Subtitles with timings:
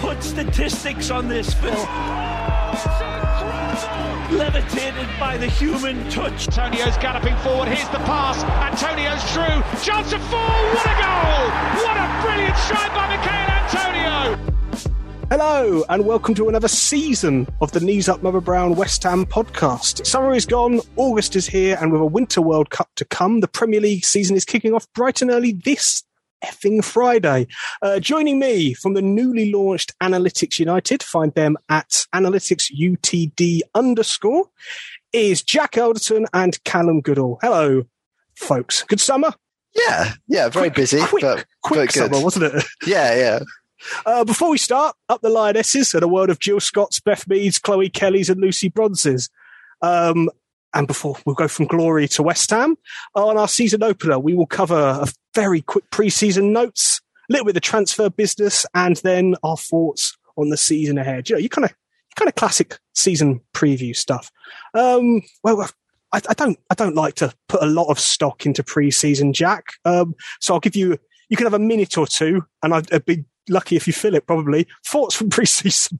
[0.00, 1.70] you put statistics on this, Phil?
[4.36, 6.48] Levitated by the human touch.
[6.48, 7.68] Antonio's galloping forward.
[7.68, 8.42] Here's the pass.
[8.44, 9.82] Antonio's through.
[9.82, 10.38] Chance of four.
[10.38, 11.50] What a goal!
[11.84, 14.56] What a brilliant strike by Michail Antonio!
[15.30, 20.06] Hello, and welcome to another season of the Knees Up Mother Brown West Ham podcast.
[20.06, 23.48] Summer is gone, August is here, and with a Winter World Cup to come, the
[23.48, 26.02] Premier League season is kicking off bright and early this
[26.44, 27.46] effing Friday.
[27.82, 34.48] Uh, joining me from the newly launched Analytics United, find them at analyticsutd underscore,
[35.12, 37.38] is Jack Elderton and Callum Goodall.
[37.42, 37.84] Hello,
[38.34, 38.82] folks.
[38.84, 39.32] Good summer?
[39.74, 42.12] Yeah, yeah, very Quick- busy, quick, but, quick but good.
[42.12, 42.64] summer, wasn't it?
[42.86, 43.38] Yeah, yeah.
[44.04, 47.58] Uh, before we start, up the Lionesses and a world of Jill Scott's, Beth Mead's,
[47.58, 49.30] Chloe Kelly's, and Lucy Bronze's.
[49.80, 50.28] Um,
[50.74, 52.76] and before we'll go from glory to West Ham
[53.14, 57.50] on our season opener, we will cover a very quick pre-season notes, a little bit
[57.50, 61.28] of the transfer business, and then our thoughts on the season ahead.
[61.28, 61.74] You know, you kind of,
[62.16, 64.30] kind of classic season preview stuff.
[64.74, 65.68] Um, well,
[66.12, 69.64] I, I don't, I don't like to put a lot of stock into pre-season, Jack.
[69.84, 73.04] Um, so I'll give you, you can have a minute or two, and I'd, I'd
[73.04, 74.26] be lucky if you fill it.
[74.26, 75.98] Probably thoughts from pre-season.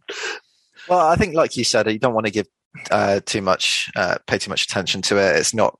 [0.88, 2.48] Well, I think, like you said, you don't want to give
[2.90, 5.36] uh, too much, uh, pay too much attention to it.
[5.36, 5.78] It's not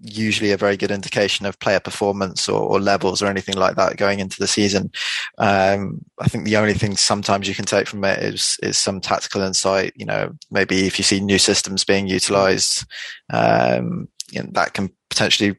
[0.00, 3.96] usually a very good indication of player performance or, or levels or anything like that
[3.96, 4.90] going into the season.
[5.38, 9.00] Um, I think the only thing sometimes you can take from it is is some
[9.00, 9.92] tactical insight.
[9.96, 12.84] You know, maybe if you see new systems being utilized,
[13.30, 15.56] um, you know, that can potentially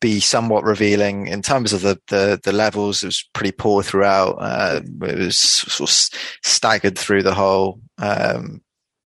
[0.00, 3.02] be somewhat revealing in terms of the, the, the levels.
[3.02, 4.36] It was pretty poor throughout.
[4.38, 5.94] Uh, it was sort of
[6.42, 8.60] staggered through the whole, um,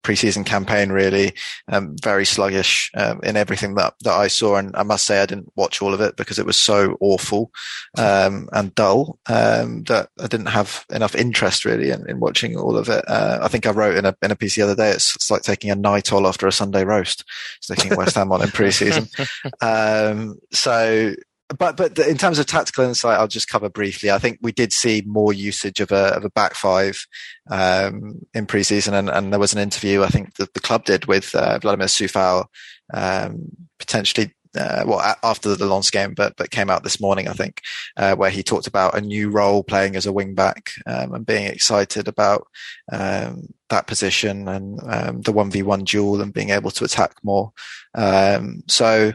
[0.07, 1.33] preseason campaign really.
[1.69, 4.57] Um, very sluggish um, in everything that, that I saw.
[4.57, 7.51] And I must say I didn't watch all of it because it was so awful
[7.99, 12.77] um, and dull um, that I didn't have enough interest really in, in watching all
[12.77, 13.05] of it.
[13.09, 15.31] Uh, I think I wrote in a, in a piece the other day it's, it's
[15.31, 17.25] like taking a night all after a Sunday roast.
[17.61, 19.11] Sticking West Ham on in preseason.
[19.61, 21.15] Um, so
[21.49, 24.11] but but in terms of tactical insight, I'll just cover briefly.
[24.11, 27.07] I think we did see more usage of a of a back five
[27.51, 31.07] um, in preseason, and, and there was an interview I think that the club did
[31.07, 32.47] with uh, Vladimir Coufal,
[32.93, 33.49] um,
[33.79, 34.33] potentially.
[34.57, 37.61] Uh, well, after the Lens game, but but came out this morning, I think,
[37.99, 41.27] uh, where he talked about a new role playing as a wing back um, and
[41.27, 42.47] being excited about
[42.91, 47.17] um, that position and um, the one v one duel and being able to attack
[47.23, 47.53] more.
[47.95, 49.13] Um, so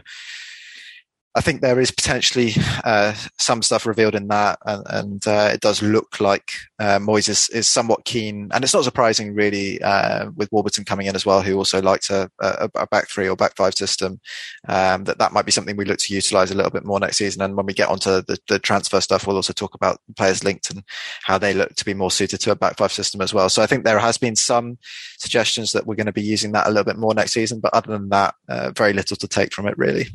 [1.34, 2.52] I think there is potentially
[2.84, 7.28] uh, some stuff revealed in that, and, and uh, it does look like uh, Moyes
[7.28, 11.40] is, somewhat keen, and it's not surprising really uh, with Warburton coming in as well,
[11.40, 14.20] who also likes a, a, a back three or back five system.
[14.68, 17.16] Um, that that might be something we look to utilise a little bit more next
[17.16, 17.40] season.
[17.40, 20.70] And when we get onto the, the transfer stuff, we'll also talk about players linked
[20.70, 20.84] and
[21.22, 23.48] how they look to be more suited to a back five system as well.
[23.48, 24.76] So I think there has been some
[25.18, 27.72] suggestions that we're going to be using that a little bit more next season, but
[27.72, 30.08] other than that, uh, very little to take from it really.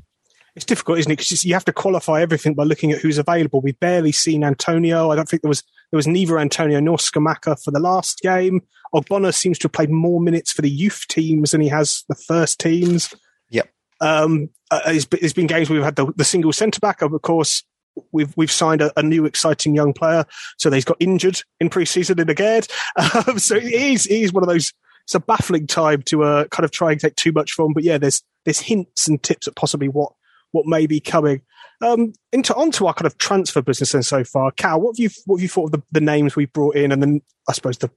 [0.58, 1.18] It's difficult, isn't it?
[1.18, 3.62] Because you have to qualify everything by looking at who's available.
[3.62, 5.12] We've barely seen Antonio.
[5.12, 8.64] I don't think there was there was neither Antonio nor Scamacca for the last game.
[8.92, 12.16] Ogbonna seems to have played more minutes for the youth teams than he has the
[12.16, 13.14] first teams.
[13.52, 13.70] Yep.
[14.02, 17.04] Um, uh, there's, there's been games where we've had the, the single centre back.
[17.04, 17.64] Of course,
[18.12, 20.26] we've we've signed a, a new exciting young player,
[20.58, 22.64] so he's got injured in pre-season in again.
[22.98, 24.74] Um, so it is it is one of those.
[25.04, 27.74] It's a baffling time to uh, kind of try and take too much from.
[27.74, 30.14] But yeah, there's there's hints and tips at possibly what
[30.52, 31.42] what may be coming.
[31.80, 34.52] Um, into onto our kind of transfer business then so far.
[34.52, 36.92] Cal, what have you what have you thought of the, the names we've brought in,
[36.92, 37.92] and then I suppose the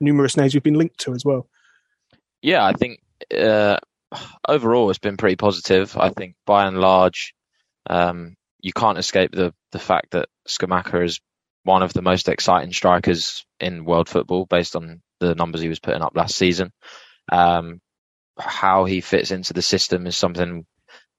[0.00, 1.48] numerous names we've been linked to as well.
[2.42, 3.00] Yeah, I think
[3.36, 3.78] uh,
[4.46, 5.96] overall it's been pretty positive.
[5.96, 7.34] I think by and large,
[7.88, 11.20] um, you can't escape the the fact that Scamacca is
[11.64, 15.80] one of the most exciting strikers in world football based on the numbers he was
[15.80, 16.70] putting up last season.
[17.32, 17.80] Um,
[18.38, 20.66] how he fits into the system is something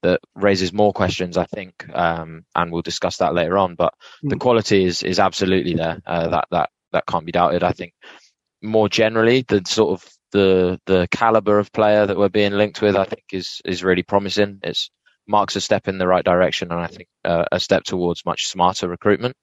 [0.05, 3.75] that raises more questions, I think, um, and we'll discuss that later on.
[3.75, 4.39] But the Mm.
[4.39, 5.97] quality is is absolutely there.
[6.05, 7.63] Uh, that that that can't be doubted.
[7.63, 7.93] I think
[8.61, 12.95] more generally, the sort of the the caliber of player that we're being linked with,
[12.95, 14.59] I think, is is really promising.
[14.63, 14.89] It's
[15.27, 18.47] marks a step in the right direction, and I think uh, a step towards much
[18.47, 19.35] smarter recruitment.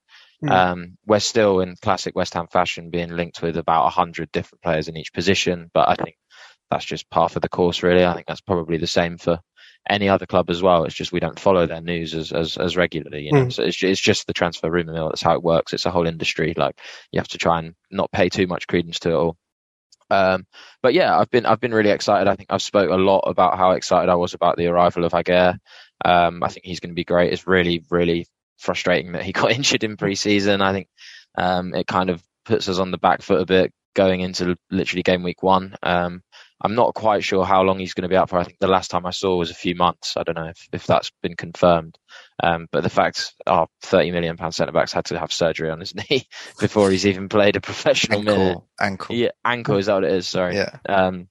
[0.45, 0.51] Mm.
[0.51, 4.63] Um, we're still in classic West Ham fashion, being linked with about a hundred different
[4.63, 6.17] players in each position, but I think
[6.71, 8.05] that's just par for the course, really.
[8.05, 9.39] I think that's probably the same for
[9.89, 10.85] any other club as well.
[10.85, 13.47] It's just we don't follow their news as as, as regularly, you know.
[13.47, 13.53] Mm.
[13.53, 15.09] So it's, it's just the transfer rumor mill.
[15.09, 15.73] That's how it works.
[15.73, 16.55] It's a whole industry.
[16.57, 16.79] Like
[17.11, 19.37] you have to try and not pay too much credence to it all.
[20.11, 20.47] Um,
[20.83, 22.29] but yeah, I've been I've been really excited.
[22.29, 25.13] I think I've spoke a lot about how excited I was about the arrival of
[25.13, 25.59] Aguerd.
[26.05, 27.33] Um, I think he's going to be great.
[27.33, 28.27] It's really really
[28.59, 30.61] frustrating that he got injured in pre-season.
[30.61, 30.89] I think
[31.37, 35.03] um, it kind of puts us on the back foot a bit going into literally
[35.03, 35.77] game week one.
[35.83, 36.23] Um,
[36.65, 38.39] I'm not quite sure how long he's going to be out for.
[38.39, 40.17] I think the last time I saw was a few months.
[40.17, 41.99] I don't know if, if that's been confirmed.
[42.41, 45.81] Um, but the fact our 30 million pound centre backs had to have surgery on
[45.81, 46.29] his knee
[46.61, 48.59] before he's even played a professional ankle, minute.
[48.81, 49.17] Ankle.
[49.17, 50.29] Yeah, ankle is that what it is?
[50.29, 50.55] Sorry.
[50.55, 50.79] Yeah.
[50.89, 51.29] Um,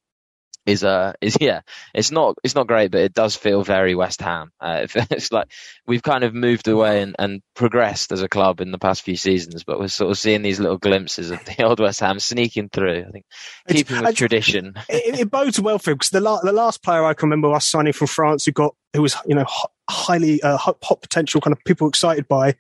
[0.65, 1.61] is uh is yeah
[1.93, 5.51] it's not it's not great but it does feel very west ham uh, it's like
[5.87, 9.15] we've kind of moved away and, and progressed as a club in the past few
[9.15, 12.69] seasons but we're sort of seeing these little glimpses of the old west ham sneaking
[12.69, 13.25] through i think
[13.67, 17.03] keeping with tradition it, it, bodes well for him because the, la- the last player
[17.03, 19.45] i can remember us signing from france who got who was you know
[19.89, 22.55] highly uh, hot, hot potential kind of people excited by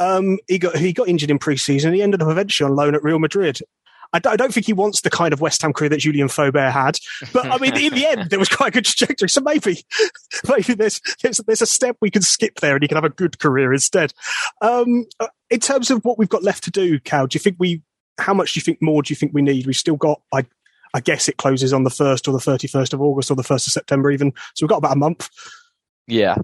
[0.00, 1.92] um, he got he got injured in pre-season.
[1.92, 3.60] He ended up eventually on loan at Real Madrid.
[4.12, 6.28] I don't, I don't think he wants the kind of West Ham career that Julien
[6.28, 6.98] Faubert had.
[7.32, 9.28] But I mean, in the end, there was quite a good trajectory.
[9.28, 9.84] So maybe,
[10.48, 13.10] maybe there's, there's, there's a step we can skip there and he can have a
[13.10, 14.12] good career instead.
[14.60, 17.56] Um, uh, in terms of what we've got left to do, Cal, do you think
[17.58, 17.82] we,
[18.18, 19.66] how much do you think more do you think we need?
[19.66, 20.44] We've still got, I,
[20.94, 23.66] I guess it closes on the 1st or the 31st of August or the 1st
[23.66, 24.32] of September even.
[24.54, 25.30] So we've got about a month.
[26.06, 26.36] Yeah.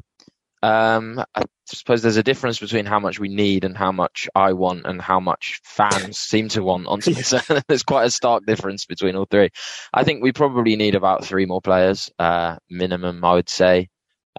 [0.62, 4.52] Um, I suppose there's a difference between how much we need and how much I
[4.52, 7.40] want and how much fans seem to want on Twitter.
[7.68, 9.50] there's quite a stark difference between all three.
[9.92, 13.88] I think we probably need about three more players, uh, minimum, I would say.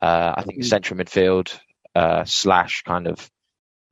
[0.01, 0.65] Uh, I think mm.
[0.65, 1.57] central midfield,
[1.95, 3.29] uh, slash kind of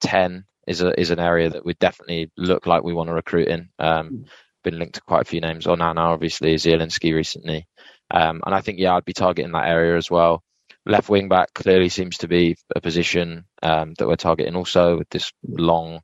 [0.02, 3.48] 10 is a, is an area that we definitely look like we want to recruit
[3.48, 3.70] in.
[3.80, 4.26] Um, mm.
[4.64, 5.66] been linked to quite a few names.
[5.66, 7.68] Onana, obviously, Zielinski recently.
[8.12, 10.44] Um, and I think, yeah, I'd be targeting that area as well
[10.88, 15.10] left wing back clearly seems to be a position um, that we're targeting also with
[15.10, 16.02] this long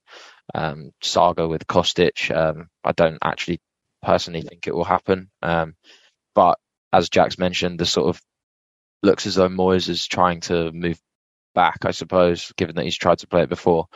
[0.54, 2.36] um, saga with Kostic.
[2.36, 3.60] Um, I don't actually
[4.02, 5.30] personally think it will happen.
[5.42, 5.76] Um,
[6.36, 6.60] but
[6.92, 8.22] as Jack's mentioned, the sort of
[9.02, 11.00] looks as though Moyes is trying to move
[11.56, 13.88] back, I suppose, given that he's tried to play it before,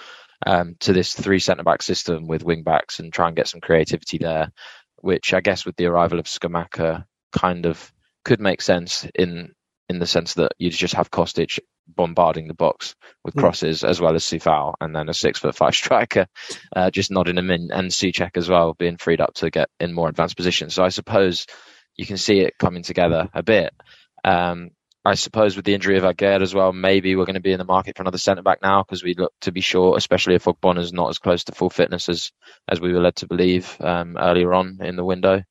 [0.46, 3.62] um, to this three centre back system with wing backs and try and get some
[3.62, 4.52] creativity there,
[4.98, 7.92] which I guess with the arrival of Scamacca kind of
[8.24, 9.54] could make sense in
[9.90, 13.40] in the sense that you just have Kostic bombarding the box with hmm.
[13.40, 13.90] crosses mm.
[13.90, 16.28] as well as Coufal, and then a six foot five striker
[16.76, 19.94] uh, just nodding him in, and Soucek as well being freed up to get in
[19.94, 20.74] more advanced positions.
[20.74, 21.46] So I suppose
[21.96, 23.74] you can see it coming together a bit.
[24.24, 24.72] Um,
[25.06, 27.60] I suppose with the injury of Aguerd as well, maybe we're going to be in
[27.60, 30.44] the market for another centre back now because we look to be short, especially if
[30.44, 32.34] Ogbon is not as close to full fitness as
[32.68, 35.44] as we were led to believe um, earlier on in the window.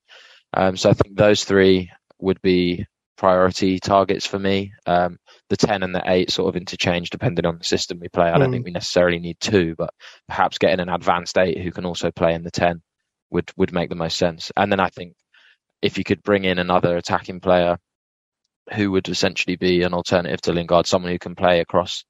[0.52, 2.84] Um, so I think those three would be
[3.16, 4.72] priority targets for me.
[4.86, 5.18] Um,
[5.48, 8.28] the 10 and the 8 sort of interchange depending on the system we play.
[8.28, 8.52] I don't mm.
[8.52, 9.90] think we necessarily need two, but
[10.28, 12.82] perhaps getting an advanced 8 who can also play in the 10
[13.30, 14.50] would, would make the most sense.
[14.56, 15.14] And then I think
[15.82, 17.78] if you could bring in another attacking player
[18.74, 22.04] who would essentially be an alternative to Lingard, someone who can play across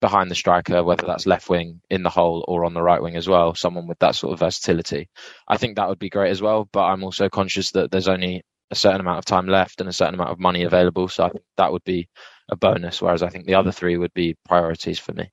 [0.00, 3.16] behind the striker, whether that's left wing in the hole or on the right wing
[3.16, 5.08] as well, someone with that sort of versatility.
[5.48, 6.68] I think that would be great as well.
[6.72, 9.92] But I'm also conscious that there's only a certain amount of time left and a
[9.92, 11.08] certain amount of money available.
[11.08, 12.08] So I think that would be
[12.48, 15.30] a bonus, whereas I think the other three would be priorities for me.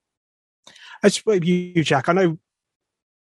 [1.04, 2.38] As for you, Jack, I know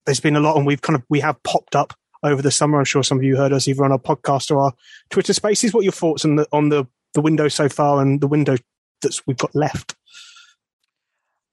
[0.05, 1.93] there's been a lot, and we've kind of we have popped up
[2.23, 2.79] over the summer.
[2.79, 4.73] I'm sure some of you heard us either on our podcast or our
[5.09, 5.73] Twitter Spaces.
[5.73, 8.57] What are your thoughts on the on the the window so far and the window
[9.01, 9.95] that we've got left?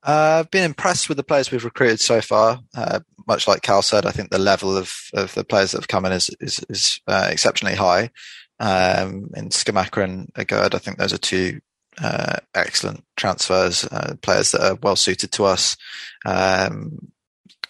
[0.02, 2.60] Uh, I've been impressed with the players we've recruited so far.
[2.74, 5.88] Uh, much like Cal said, I think the level of, of the players that have
[5.88, 8.10] come in is is, is uh, exceptionally high.
[8.60, 11.60] Um, in Scamacca and Aguerd, I think those are two
[12.00, 15.76] uh, excellent transfers, uh, players that are well suited to us.
[16.24, 17.10] Um,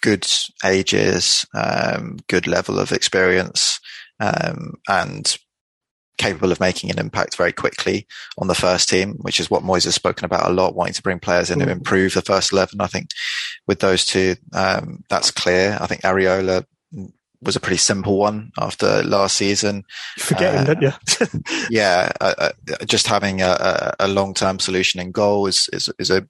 [0.00, 0.26] good
[0.64, 3.80] ages, um, good level of experience,
[4.18, 5.36] um, and
[6.18, 8.06] capable of making an impact very quickly
[8.36, 11.02] on the first team, which is what Moyes has spoken about a lot, wanting to
[11.02, 11.64] bring players in mm.
[11.64, 12.80] to improve the first 11.
[12.80, 13.10] I think
[13.66, 15.78] with those two, um, that's clear.
[15.80, 16.64] I think Areola
[17.42, 19.84] was a pretty simple one after last season.
[20.18, 20.92] Forgetting, uh, don't you?
[21.70, 26.26] yeah, uh, uh, just having a, a, long-term solution in goal is, is is a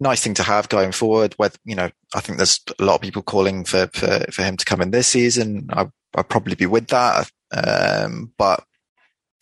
[0.00, 1.34] nice thing to have going forward.
[1.36, 4.56] Where you know, I think there's a lot of people calling for for, for him
[4.56, 5.68] to come in this season.
[5.72, 8.64] I, I'd probably be with that, um, but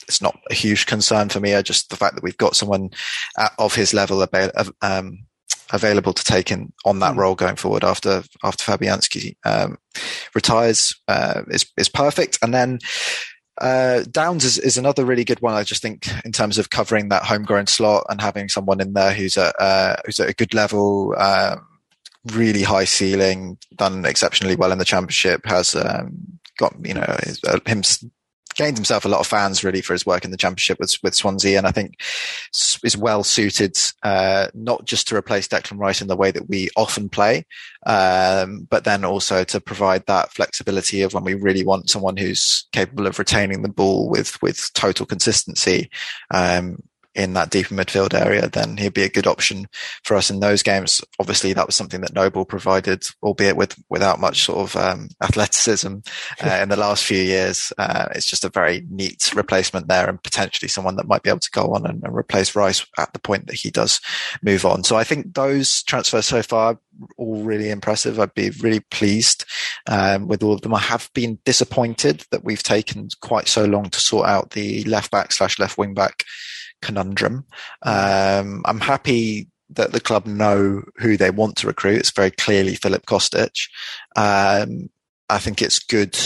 [0.08, 1.54] it's not a huge concern for me.
[1.54, 2.90] I just the fact that we've got someone
[3.38, 4.52] at, of his level about,
[4.82, 5.18] um,
[5.72, 7.18] available to take in on that mm.
[7.18, 9.78] role going forward after after Fabianski um,
[10.34, 12.38] retires uh, is is perfect.
[12.42, 12.78] And then
[13.60, 15.54] uh, Downes is, is another really good one.
[15.54, 19.12] I just think in terms of covering that homegrown slot and having someone in there
[19.12, 21.14] who's at uh, who's at a good level.
[21.18, 21.64] Um,
[22.32, 27.40] really high ceiling, done exceptionally well in the championship, has um, got you know his,
[27.44, 27.82] uh, him
[28.58, 31.14] gained himself a lot of fans really for his work in the championship with, with
[31.14, 31.56] Swansea.
[31.56, 32.00] And I think
[32.82, 36.68] is well suited, uh, not just to replace Declan Rice in the way that we
[36.76, 37.46] often play,
[37.86, 42.66] um, but then also to provide that flexibility of when we really want someone who's
[42.72, 45.88] capable of retaining the ball with, with total consistency.
[46.32, 46.82] Um,
[47.18, 49.66] in that deeper midfield area, then he'd be a good option
[50.04, 51.02] for us in those games.
[51.18, 55.96] Obviously, that was something that Noble provided, albeit with without much sort of um, athleticism
[56.44, 57.72] uh, in the last few years.
[57.76, 61.40] Uh, it's just a very neat replacement there, and potentially someone that might be able
[61.40, 64.00] to go on and, and, replace Rice at the point that he does
[64.42, 64.84] move on.
[64.84, 66.78] So I think those transfers so far
[67.16, 68.18] all really impressive.
[68.18, 69.44] I'd be really pleased
[69.86, 70.74] um, with all of them.
[70.74, 75.10] I have been disappointed that we've taken quite so long to sort out the left
[75.10, 76.24] back slash left wing back
[76.82, 77.44] conundrum.
[77.82, 81.98] Um, I'm happy that the club know who they want to recruit.
[81.98, 83.68] It's very clearly Filip Kostic.
[84.16, 84.88] Um,
[85.28, 86.18] I think it's good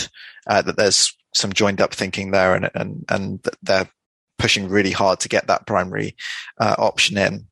[0.47, 3.89] uh, that there's some joined up thinking there and, and, and they're
[4.37, 6.15] pushing really hard to get that primary
[6.59, 7.47] uh, option in.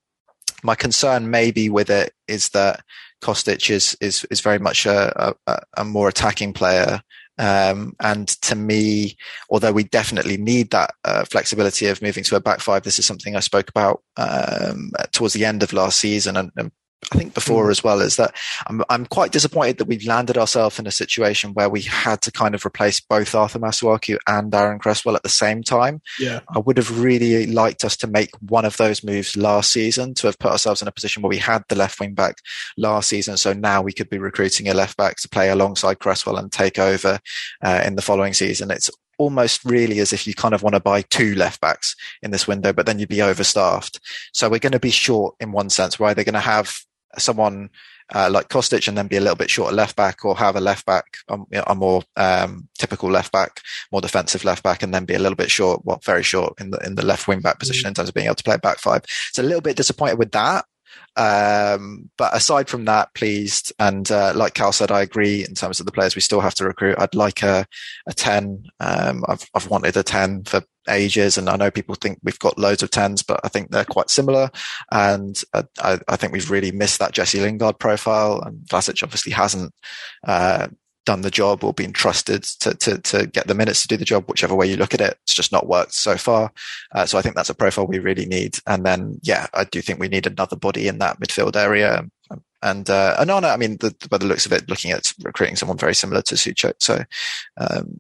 [0.64, 2.84] My concern maybe with it is that
[3.22, 7.02] Kostic is, is, is very much a, a, a more attacking player
[7.42, 9.18] um, and to me,
[9.50, 13.06] although we definitely need that uh, flexibility of moving to a back five, this is
[13.08, 16.72] something I spoke about um, towards the end of last season and, and
[17.12, 17.72] I think before mm.
[17.72, 18.36] as well is that
[18.68, 22.32] I'm, I'm quite disappointed that we've landed ourselves in a situation where we had to
[22.32, 26.02] kind of replace both Arthur Masuaku and Aaron Cresswell at the same time.
[26.20, 26.42] Yeah.
[26.56, 30.28] I would have really liked us to make one of those moves last season to
[30.28, 32.38] have put ourselves in a position where we had the left wing back
[32.78, 33.36] last season.
[33.38, 36.78] So now we could be recruiting a left back to play alongside Cresswell and take
[36.78, 37.20] over
[37.64, 38.70] uh, in the following season.
[38.70, 42.32] It's almost really as if you kind of want to buy two left backs in
[42.32, 44.00] this window, but then you'd be overstaffed.
[44.34, 46.00] So we're going to be short in one sense.
[46.00, 46.76] We're either going to have
[47.18, 47.70] someone
[48.14, 50.62] uh, like Kostic and then be a little bit short left back or have a
[50.62, 54.84] left back, um, you know, a more um, typical left back, more defensive left back,
[54.84, 57.28] and then be a little bit short, well, very short in the in the left
[57.28, 57.90] wing back position mm.
[57.90, 59.04] in terms of being able to play back five.
[59.32, 60.66] So a little bit disappointed with that.
[61.16, 63.74] Um, but aside from that, pleased.
[63.80, 66.56] And uh, like Cal said, I agree in terms of the players we still have
[66.56, 66.96] to recruit.
[66.98, 67.66] I'd like a,
[68.08, 68.64] a 10.
[68.80, 71.38] Um, I've, I've wanted a 10 for ages.
[71.38, 74.10] And I know people think we've got loads of 10s, but I think they're quite
[74.10, 74.50] similar.
[74.92, 78.42] And I, I, think we've really missed that Jesse Lingard profile.
[78.42, 79.74] And Vlasic obviously hasn't
[80.26, 80.70] uh,
[81.06, 84.06] done the job or been trusted to, to, to get the minutes to do the
[84.06, 85.18] job, whichever way you look at it.
[85.24, 86.52] It's just not worked so far.
[86.94, 88.60] Uh, so I think that's a profile we really need.
[88.68, 92.06] And then, yeah, I do think we need another body in that midfield area.
[92.62, 95.78] And, uh, Onana, I mean, the, by the looks of it, looking at recruiting someone
[95.78, 96.76] very similar to Souček.
[96.80, 97.04] So,
[97.58, 98.00] um,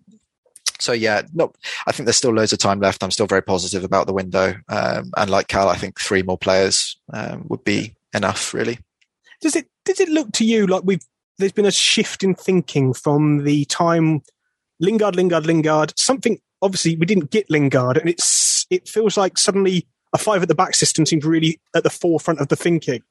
[0.79, 1.51] so yeah, no,
[1.87, 3.03] I think there's still loads of time left.
[3.03, 4.55] I'm still very positive about the window.
[4.69, 8.79] Um, and like Cal, I think three more players, um, would be enough really.
[9.41, 11.05] Does it, does it look to you like we've
[11.41, 14.21] there's been a shift in thinking from the time
[14.79, 15.93] Lingard, Lingard, Lingard.
[15.97, 20.47] Something obviously we didn't get Lingard, and it's it feels like suddenly a five at
[20.47, 23.01] the back system seems really at the forefront of the thinking.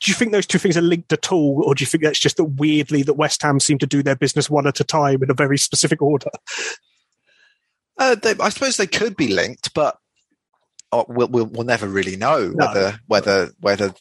[0.00, 2.18] Do you think those two things are linked at all, or do you think that's
[2.18, 5.22] just that weirdly that West Ham seem to do their business one at a time
[5.22, 6.30] in a very specific order?
[7.98, 9.96] Uh, they, I suppose they could be linked, but
[10.92, 12.66] uh, we'll, we'll, we'll never really know no.
[12.66, 13.94] whether whether whether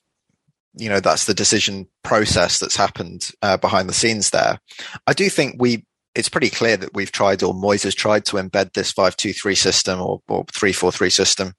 [0.77, 4.60] you know that's the decision process that's happened uh, behind the scenes there.
[5.08, 8.38] I do think we it's pretty clear that we've tried or Moyes has tried to
[8.38, 11.53] embed this five two three system or, or three four three system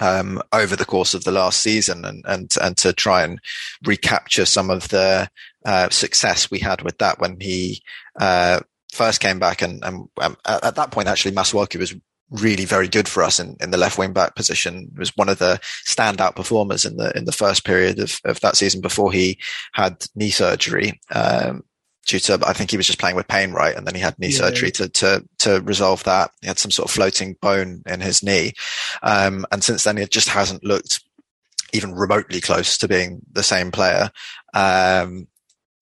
[0.00, 3.40] um, over the course of the last season and and and to try and
[3.84, 5.28] recapture some of the
[5.64, 7.80] uh, success we had with that when he
[8.20, 8.60] uh,
[8.92, 11.94] first came back and, and um, at that point actually Masuaku was
[12.32, 14.90] really very good for us in, in the left wing back position.
[14.92, 18.40] He was one of the standout performers in the in the first period of, of
[18.40, 19.38] that season before he
[19.72, 21.00] had knee surgery.
[21.10, 21.62] Um,
[22.06, 23.76] due to I think he was just playing with pain, right?
[23.76, 24.38] And then he had knee yeah.
[24.38, 26.30] surgery to to to resolve that.
[26.40, 28.54] He had some sort of floating bone in his knee,
[29.02, 31.02] um, and since then it just hasn't looked
[31.72, 34.10] even remotely close to being the same player.
[34.52, 35.26] Um,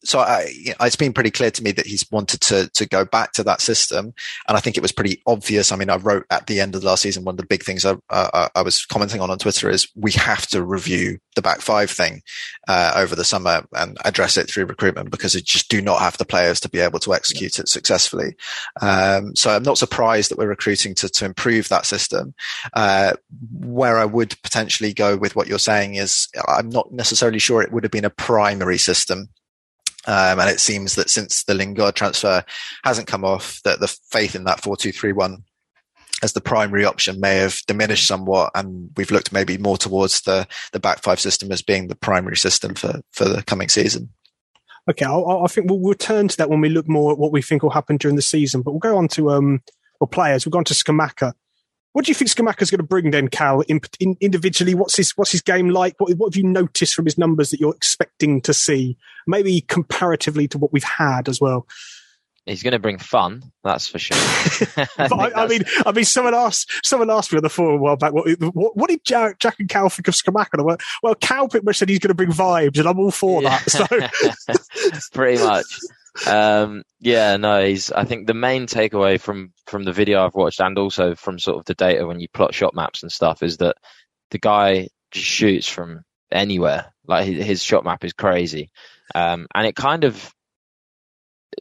[0.02, 0.46] so I,
[0.80, 3.60] it's been pretty clear to me that he's wanted to to go back to that
[3.60, 4.14] system,
[4.48, 5.72] and I think it was pretty obvious.
[5.72, 7.62] I mean, I wrote at the end of the last season one of the big
[7.62, 11.42] things I, uh, I was commenting on on Twitter is we have to review the
[11.42, 12.22] back five thing
[12.68, 16.16] uh, over the summer and address it through recruitment because it just do not have
[16.18, 17.62] the players to be able to execute yeah.
[17.62, 18.34] it successfully.
[18.80, 22.34] Um, so I'm not surprised that we're recruiting to to improve that system.
[22.72, 23.14] Uh,
[23.52, 27.72] where I would potentially go with what you're saying is I'm not necessarily sure it
[27.72, 29.28] would have been a primary system
[30.06, 32.44] um, and it seems that since the Lingard transfer
[32.84, 35.42] hasn't come off, that the faith in that 4-2-3-1
[36.22, 40.46] as the primary option may have diminished somewhat, and we've looked maybe more towards the
[40.72, 44.10] the back five system as being the primary system for for the coming season.
[44.88, 47.42] Okay, I'll, i think we'll return to that when we look more at what we
[47.42, 48.62] think will happen during the season.
[48.62, 49.62] But we'll go on to um,
[50.00, 50.44] or players.
[50.44, 51.32] We've gone to Scamacca.
[51.92, 53.62] What do you think Scamacca's going to bring then, Cal?
[53.62, 55.98] In, in, individually, what's his what's his game like?
[55.98, 58.96] What, what have you noticed from his numbers that you're expecting to see?
[59.26, 61.66] Maybe comparatively to what we've had as well.
[62.46, 64.16] He's going to bring fun, that's for sure.
[64.98, 67.78] I, I, I, mean, I mean, someone asked someone asked me on the forum a
[67.78, 70.64] while back, what, what, what did Jack, Jack, and Cal think of Scamacca?
[70.64, 73.42] Well, well, Cal pretty much said he's going to bring vibes, and I'm all for
[73.42, 73.58] yeah.
[73.58, 74.30] that.
[74.40, 75.66] So, pretty much.
[76.26, 77.90] Um, yeah, no, he's.
[77.92, 81.58] I think the main takeaway from from the video I've watched, and also from sort
[81.58, 83.76] of the data when you plot shot maps and stuff, is that
[84.30, 86.92] the guy just shoots from anywhere.
[87.06, 88.70] Like his, shot map is crazy,
[89.14, 90.34] um, and it kind of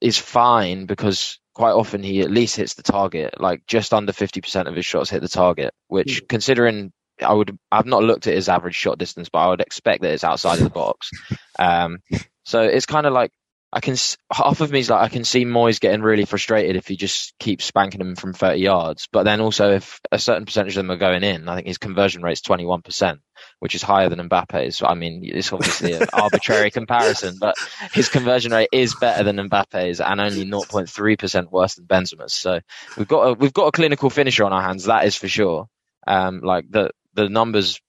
[0.01, 3.39] is fine because quite often he at least hits the target.
[3.39, 6.27] Like just under fifty percent of his shots hit the target, which, mm.
[6.27, 6.91] considering
[7.21, 10.13] I would, I've not looked at his average shot distance, but I would expect that
[10.13, 11.11] it's outside of the box.
[11.59, 11.97] Um,
[12.45, 13.33] so it's kind of like
[13.71, 13.95] I can
[14.33, 17.37] half of me is like I can see Moyes getting really frustrated if he just
[17.37, 19.07] keeps spanking them from 30 yards.
[19.11, 21.77] But then also if a certain percentage of them are going in, I think his
[21.77, 23.19] conversion rate is 21%,
[23.59, 24.81] which is higher than Mbappe's.
[24.81, 27.57] I mean, it's obviously an arbitrary comparison, but
[27.93, 32.33] his conversion rate is better than Mbappe's and only 0.3% worse than Benzema's.
[32.33, 32.61] So
[32.97, 34.85] we've got a, we've got a clinical finisher on our hands.
[34.85, 35.67] That is for sure.
[36.07, 37.79] Um, like the the numbers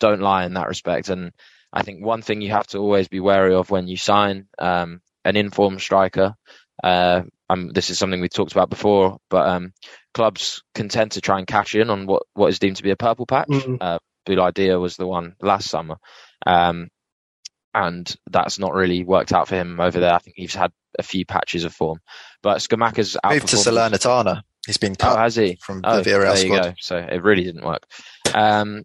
[0.00, 1.32] don't lie in that respect, and
[1.72, 5.00] I think one thing you have to always be wary of when you sign um,
[5.24, 6.34] an informed striker.
[6.82, 9.72] Uh, um, this is something we talked about before, but um,
[10.14, 12.90] clubs can tend to try and cash in on what, what is deemed to be
[12.90, 13.48] a purple patch.
[13.48, 13.76] Mm-hmm.
[13.80, 13.98] Uh,
[14.28, 15.96] Idea was the one last summer,
[16.46, 16.88] um,
[17.74, 20.14] and that's not really worked out for him over there.
[20.14, 21.98] I think he's had a few patches of form,
[22.40, 24.42] but Scamacca's moved to Salernitana.
[24.64, 25.16] He's been cut.
[25.16, 25.58] Oh, has he?
[25.60, 26.74] From oh, the Villarreal there you go.
[26.78, 27.86] So it really didn't work.
[28.32, 28.84] Um,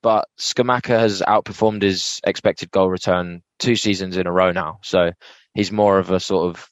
[0.00, 4.78] but Scamacca has outperformed his expected goal return two seasons in a row now.
[4.82, 5.10] So
[5.54, 6.68] he's more of a sort of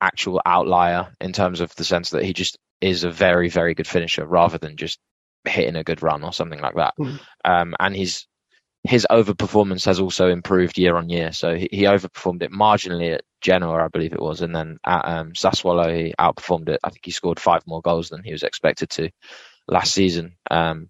[0.00, 3.86] actual outlier in terms of the sense that he just is a very, very good
[3.86, 4.98] finisher rather than just
[5.44, 6.94] hitting a good run or something like that.
[6.98, 7.20] Mm.
[7.44, 8.26] Um, and his
[8.84, 11.30] his overperformance has also improved year on year.
[11.30, 15.04] So he, he, overperformed it marginally at Genoa, I believe it was, and then at
[15.04, 16.80] um, Sassuolo he outperformed it.
[16.82, 19.10] I think he scored five more goals than he was expected to
[19.68, 20.36] last season.
[20.50, 20.88] Um,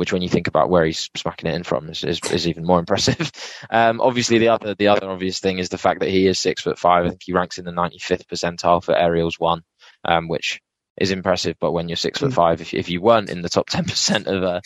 [0.00, 2.64] which when you think about where he's smacking it in from is, is, is even
[2.64, 3.30] more impressive.
[3.68, 6.62] Um, obviously, the other the other obvious thing is the fact that he is six
[6.62, 7.04] foot five.
[7.04, 9.62] I think he ranks in the 95th percentile for aerials one,
[10.04, 10.60] um, which
[10.96, 11.56] is impressive.
[11.60, 14.42] But when you're six foot five, if, if you weren't in the top 10% of
[14.42, 14.60] uh,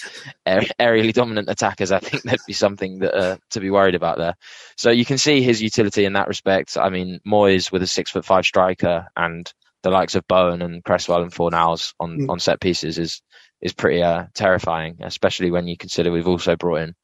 [0.46, 4.34] aerially dominant attackers, I think there'd be something that, uh, to be worried about there.
[4.76, 6.76] So you can see his utility in that respect.
[6.78, 10.82] I mean, Moyes with a six foot five striker and the likes of Bowen and
[10.82, 12.30] Cresswell and Fornals on, mm.
[12.30, 13.20] on set pieces is
[13.64, 16.94] is pretty uh, terrifying, especially when you consider we've also brought in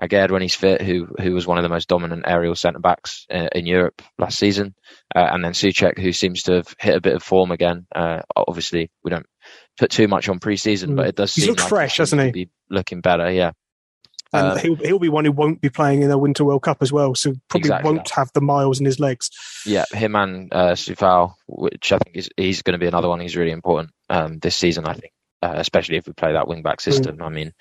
[0.00, 3.26] Aguerd when he's fit, who who was one of the most dominant aerial centre backs
[3.28, 4.74] in, uh, in, Europe last season,
[5.14, 7.86] uh, and then Soucek, who seems to have hit a bit of form again.
[7.94, 9.26] Uh, obviously, we don't
[9.76, 10.96] put too much on pre-season, mm.
[10.96, 12.30] but it does he's seem like fresh, hasn't he?
[12.30, 13.52] Be looking better, yeah.
[14.32, 16.78] And um, he'll he'll be one who won't be playing in the Winter World Cup
[16.80, 18.14] as well, so probably exactly won't that.
[18.14, 19.30] have the miles in his legs.
[19.66, 23.18] Yeah, him and uh, Coufal, which I think is he's going to be another one.
[23.18, 26.62] He's really important um, this season, I think uh, especially if we play that wing
[26.62, 27.18] back system.
[27.18, 27.24] Mm.
[27.24, 27.52] I mean,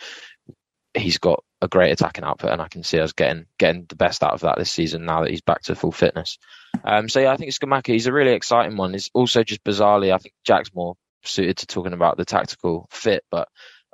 [0.93, 4.23] he's got a great attacking output, and I can see us getting getting the best
[4.23, 6.37] out of that this season now that he's back to full fitness.
[6.83, 8.93] Um, so yeah, I think Scamacca, he's a really exciting one.
[8.93, 13.23] He's also just bizarrely, I think Jack's more suited to talking about the tactical fit,
[13.31, 13.47] but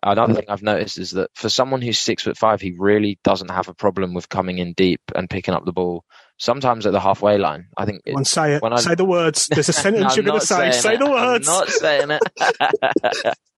[0.03, 3.51] another thing I've noticed is that for someone who's six foot five, he really doesn't
[3.51, 6.03] have a problem with coming in deep and picking up the ball.
[6.37, 8.01] Sometimes at the halfway line, I think.
[8.05, 8.61] It, say it.
[8.61, 9.47] When I, say the words.
[9.47, 10.71] There's a sentence no, you're going to say.
[10.71, 10.99] Say it.
[10.99, 11.47] the words.
[11.47, 13.37] I'm not saying it.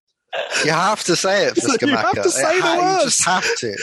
[0.64, 1.86] You have to say it for Scamacca.
[1.86, 2.98] You have to say the words.
[2.98, 3.76] You just have to.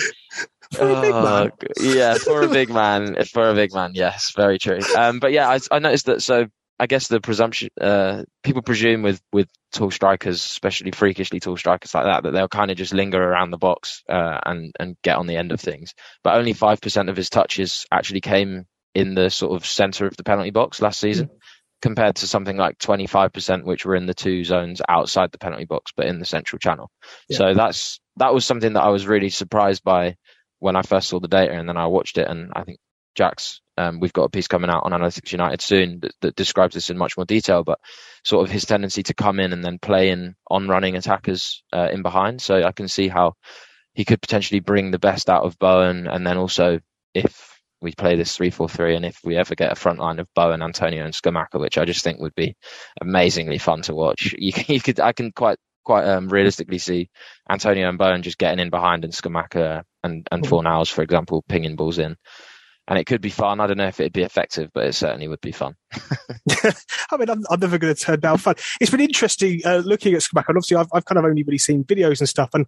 [0.74, 1.52] For a big man.
[1.52, 3.24] Oh, yeah, for a big man.
[3.26, 4.80] For a big man, yes, very true.
[4.98, 6.22] Um, but yeah, I, I noticed that.
[6.22, 6.48] So
[6.80, 11.94] I guess the presumption, uh, people presume with with tall strikers, especially freakishly tall strikers
[11.94, 15.18] like that, that they'll kind of just linger around the box uh, and and get
[15.18, 15.94] on the end of things.
[16.24, 20.18] But only five percent of his touches actually came in the sort of center of
[20.18, 21.28] the penalty box last season.
[21.28, 21.38] Mm
[21.84, 25.92] compared to something like 25%, which were in the two zones outside the penalty box,
[25.94, 26.90] but in the central channel.
[27.28, 27.38] Yeah.
[27.38, 30.16] So that's, that was something that I was really surprised by
[30.60, 32.26] when I first saw the data and then I watched it.
[32.30, 32.80] And I think
[33.16, 36.74] Jack's, um, we've got a piece coming out on Analytics United soon that, that, describes
[36.74, 37.80] this in much more detail, but
[38.24, 41.90] sort of his tendency to come in and then play in on running attackers, uh,
[41.92, 42.42] in behind.
[42.42, 43.34] So I can see how
[43.94, 46.08] he could potentially bring the best out of Bowen.
[46.08, 46.80] And then also
[47.14, 47.53] if
[47.84, 50.28] we play this three four three, and if we ever get a front line of
[50.34, 52.56] Bowen, Antonio, and Scamacca, which I just think would be
[53.02, 57.10] amazingly fun to watch, you, you could I can quite quite um, realistically see
[57.50, 61.76] Antonio and Bowen just getting in behind, and Scamacca and and Fornals, for example, pinging
[61.76, 62.16] balls in.
[62.88, 63.60] and it could be fun.
[63.60, 65.76] I don't know if it'd be effective, but it certainly would be fun.
[67.12, 68.56] I mean, I'm, I'm never going to turn down fun.
[68.82, 70.50] It's been interesting uh, looking at Scamacca.
[70.50, 72.66] And obviously, I've, I've kind of only really seen videos and stuff, and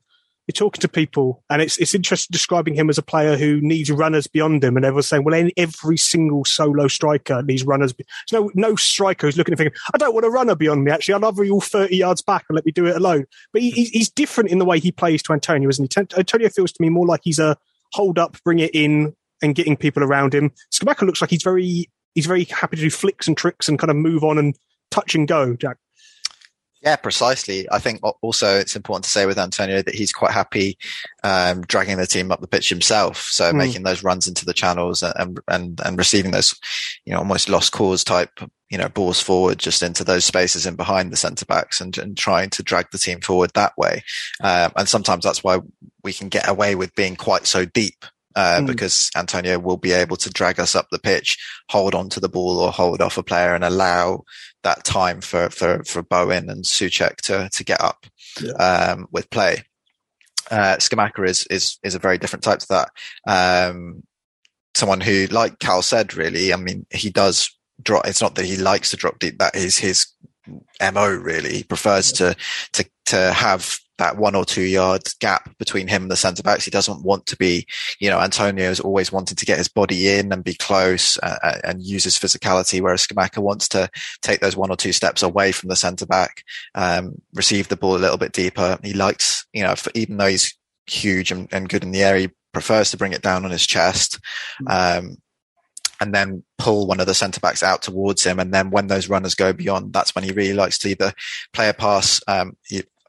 [0.47, 3.89] you're talking to people, and it's it's interesting describing him as a player who needs
[3.91, 7.93] runners beyond him, and everyone's saying, well, every single solo striker needs runners.
[7.93, 10.91] There's no no striker who's looking at thinking, I don't want a runner beyond me.
[10.91, 13.25] Actually, I'd rather you all 30 yards back and let me do it alone.
[13.53, 16.01] But he, he's different in the way he plays to Antonio, isn't he?
[16.17, 17.57] Antonio feels to me more like he's a
[17.93, 20.51] hold up, bring it in, and getting people around him.
[20.71, 23.89] Scamacca looks like he's very he's very happy to do flicks and tricks and kind
[23.89, 24.57] of move on and
[24.91, 25.55] touch and go.
[25.55, 25.77] Jack.
[26.85, 27.67] Yeah, precisely.
[27.71, 30.77] I think also it's important to say with Antonio that he's quite happy
[31.23, 33.17] um, dragging the team up the pitch himself.
[33.21, 33.55] So mm.
[33.55, 36.53] making those runs into the channels and, and and receiving those,
[37.03, 40.75] you know, almost lost cause type, you know, balls forward just into those spaces in
[40.75, 44.03] behind the centre backs and, and trying to drag the team forward that way.
[44.41, 45.61] Um, and sometimes that's why
[46.03, 48.67] we can get away with being quite so deep uh, mm.
[48.67, 51.37] because Antonio will be able to drag us up the pitch,
[51.69, 54.23] hold on to the ball or hold off a player and allow
[54.63, 58.05] that time for, for, for Bowen and Soucek to, to get up,
[58.41, 58.51] yeah.
[58.53, 59.63] um, with play.
[60.51, 62.89] Uh, Scamacca is, is, is a very different type to that.
[63.27, 64.03] Um,
[64.75, 67.49] someone who, like Cal said, really, I mean, he does
[67.81, 68.05] drop.
[68.07, 69.39] It's not that he likes to drop deep.
[69.39, 70.07] That is his
[70.93, 71.09] mo.
[71.09, 72.33] Really, he prefers yeah.
[72.33, 72.37] to
[72.73, 76.65] to to have that one or two yard gap between him and the centre backs.
[76.65, 77.65] He doesn't want to be,
[77.99, 81.37] you know, Antonio is always wanting to get his body in and be close uh,
[81.43, 83.89] uh and use his physicality, whereas Scamacca wants to
[84.21, 86.43] take those one or two steps away from the centre back,
[86.75, 88.77] um, receive the ball a little bit deeper.
[88.83, 92.17] He likes, you know, for, even though he's huge and, and, good in the air,
[92.17, 94.19] he prefers to bring it down on his chest.
[94.61, 95.07] Mm-hmm.
[95.07, 95.17] Um,
[96.01, 98.37] and then pull one of the centre backs out towards him.
[98.37, 101.13] And then when those runners go beyond, that's when he really likes to either
[101.53, 102.21] play a pass.
[102.27, 102.57] Um,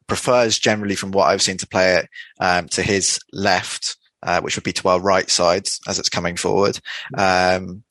[0.07, 2.09] prefers generally from what I've seen to play it,
[2.41, 6.37] um, to his left, uh, which would be to our right side as it's coming
[6.37, 6.79] forward.
[7.17, 7.83] Um,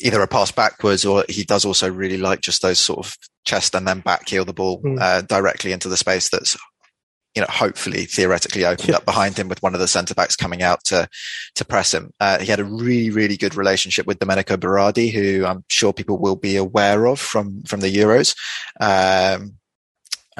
[0.00, 3.74] either a pass backwards or he does also really like just those sort of chest
[3.74, 4.98] and then back heel the ball, mm.
[5.00, 6.56] uh, directly into the space that's
[7.34, 8.96] you know, hopefully theoretically opened yeah.
[8.96, 11.08] up behind him with one of the centre backs coming out to,
[11.54, 12.12] to press him.
[12.18, 16.18] Uh, he had a really, really good relationship with Domenico Berardi, who I'm sure people
[16.18, 18.34] will be aware of from, from the Euros.
[18.80, 19.54] Um,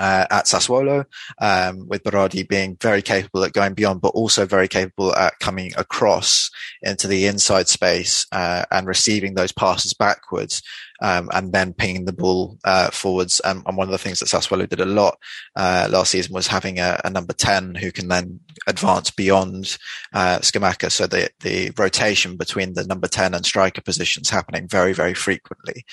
[0.01, 1.05] uh, at Sassuolo,
[1.41, 5.73] um, with Berardi being very capable at going beyond, but also very capable at coming
[5.77, 6.51] across
[6.83, 10.63] into the inside space uh, and receiving those passes backwards
[11.01, 13.41] um, and then pinging the ball uh, forwards.
[13.45, 15.19] Um, and one of the things that Sassuolo did a lot
[15.57, 19.79] uh, last season was having a, a, number 10 who can then advance beyond
[20.13, 20.91] uh, Scamacca.
[20.91, 25.85] So the, the rotation between the number 10 and striker positions happening very, very frequently.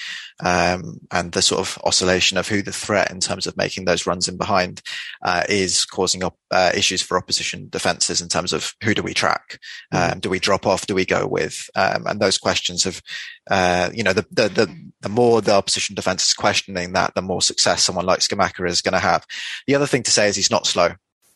[0.43, 4.05] Um, and the sort of oscillation of who the threat in terms of making those
[4.05, 4.81] runs in behind
[5.23, 9.13] uh, is causing op- uh, issues for opposition defenses in terms of who do we
[9.13, 9.59] track?
[9.93, 10.13] Mm.
[10.13, 10.87] Um, do we drop off?
[10.87, 11.69] Do we go with?
[11.75, 13.01] Um, and those questions have,
[13.49, 17.21] uh, you know, the, the, the, the more the opposition defense is questioning that, the
[17.21, 19.25] more success someone like Scamacca is going to have.
[19.67, 20.89] The other thing to say is he's not slow.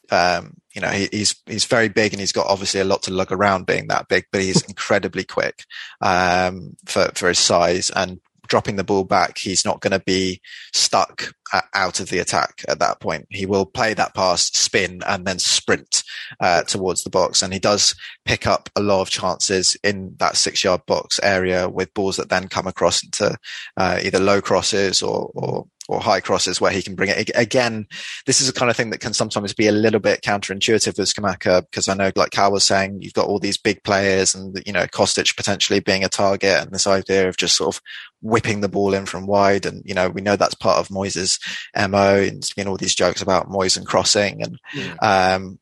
[0.10, 3.14] Um, you know, he, he's he's very big and he's got obviously a lot to
[3.14, 5.64] lug around being that big, but he's incredibly quick
[6.02, 8.20] um, for for his size and
[8.52, 9.38] dropping the ball back.
[9.38, 10.42] He's not going to be
[10.74, 11.34] stuck
[11.74, 13.26] out of the attack at that point.
[13.30, 16.04] He will play that pass, spin, and then sprint
[16.42, 17.42] uh, towards the box.
[17.42, 21.70] And he does pick up a lot of chances in that six yard box area
[21.70, 23.38] with balls that then come across into
[23.78, 27.30] uh, either low crosses or, or or high crosses where he can bring it.
[27.36, 27.86] Again,
[28.26, 31.14] this is a kind of thing that can sometimes be a little bit counterintuitive with
[31.14, 34.58] Scamacca because I know, like Cal was saying, you've got all these big players and,
[34.66, 37.82] you know, Kostic potentially being a target and this idea of just sort of
[38.22, 39.66] whipping the ball in from wide.
[39.66, 41.40] And, you know, we know that's part of Moyes'
[41.76, 44.96] MO and you know, all these jokes about Moyes and crossing and, yeah.
[45.02, 45.60] um,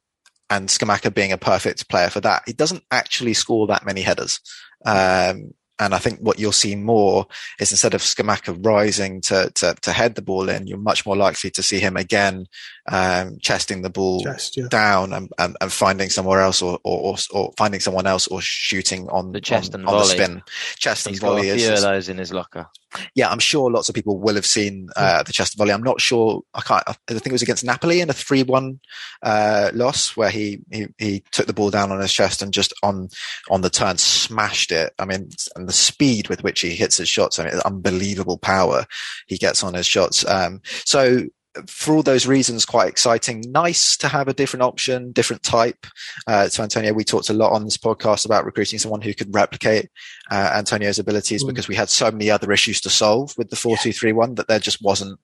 [0.51, 2.43] and Scamacca being a perfect player for that.
[2.45, 4.39] He doesn't actually score that many headers.
[4.85, 7.25] Um, and I think what you'll see more
[7.59, 11.15] is instead of Scamacca rising to, to, to head the ball in, you're much more
[11.15, 12.47] likely to see him again
[12.91, 14.67] um, chesting the ball chest, yeah.
[14.67, 19.07] down and, and, and, finding somewhere else or, or, or, finding someone else or shooting
[19.09, 20.17] on the chest on, and on volley.
[20.17, 20.43] the spin.
[20.77, 21.47] Chest He's and volley.
[21.47, 22.67] Got a few of those in his locker.
[23.13, 25.71] Yeah, I'm sure lots of people will have seen uh, the chest and volley.
[25.71, 26.41] I'm not sure.
[26.55, 26.83] I can't.
[26.87, 28.79] I think it was against Napoli in a three-one
[29.21, 32.73] uh, loss where he, he he took the ball down on his chest and just
[32.81, 33.09] on
[33.51, 34.93] on the turn smashed it.
[34.97, 37.37] I mean, and the speed with which he hits his shots.
[37.37, 38.85] I mean, unbelievable power
[39.27, 40.25] he gets on his shots.
[40.25, 41.27] Um, so
[41.67, 43.43] for all those reasons, quite exciting.
[43.47, 45.85] Nice to have a different option, different type.
[46.27, 49.33] Uh, to Antonio, we talked a lot on this podcast about recruiting someone who could
[49.33, 49.89] replicate
[50.31, 51.47] uh, Antonio's abilities mm.
[51.47, 54.35] because we had so many other issues to solve with the four two three one
[54.35, 55.19] that there just wasn't.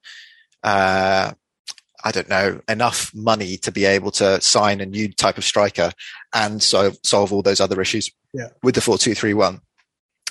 [0.64, 1.32] Uh,
[2.04, 5.92] I don't know, enough money to be able to sign a new type of striker
[6.34, 8.50] and so solve all those other issues Yeah.
[8.62, 9.62] with the four two three one.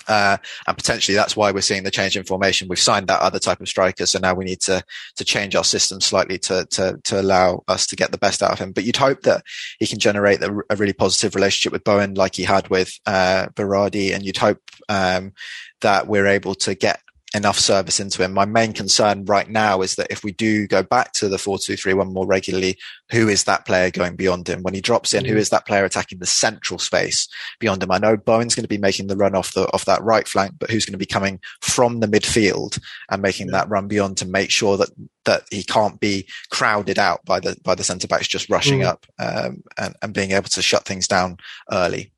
[0.08, 0.36] Uh,
[0.66, 2.68] and potentially that's why we're seeing the change in formation.
[2.68, 4.82] We've signed that other type of striker, so now we need to
[5.16, 8.52] to change our system slightly to to to allow us to get the best out
[8.52, 8.72] of him.
[8.72, 9.42] But you'd hope that
[9.78, 14.14] he can generate a, really positive relationship with Bowen, like he had with uh, Berardi,
[14.14, 15.32] and you'd hope um,
[15.80, 17.00] that we're able to get
[17.34, 18.32] enough service into him.
[18.32, 22.12] My main concern right now is that if we do go back to the 4-2-3-1
[22.12, 22.78] more regularly,
[23.10, 24.62] who is that player going beyond him?
[24.62, 27.26] When he drops in, who is that player attacking the central space
[27.58, 27.90] beyond him?
[27.90, 30.52] I know Bowen's going to be making the run off the off that right flank,
[30.58, 32.78] but who's going to be coming from the midfield
[33.10, 34.90] and making that run beyond to make sure that
[35.24, 38.86] that he can't be crowded out by the by the centre backs just rushing Mm.
[38.86, 41.38] up um, and, and being able to shut things down
[41.72, 42.12] early.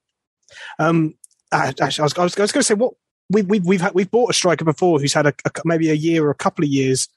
[0.79, 1.14] Um,
[1.52, 2.94] I- I was, I was, I was going to say what
[3.31, 5.95] we, we, we've had, we've bought a striker before who's had a, a- maybe a
[5.95, 7.09] year or a couple of years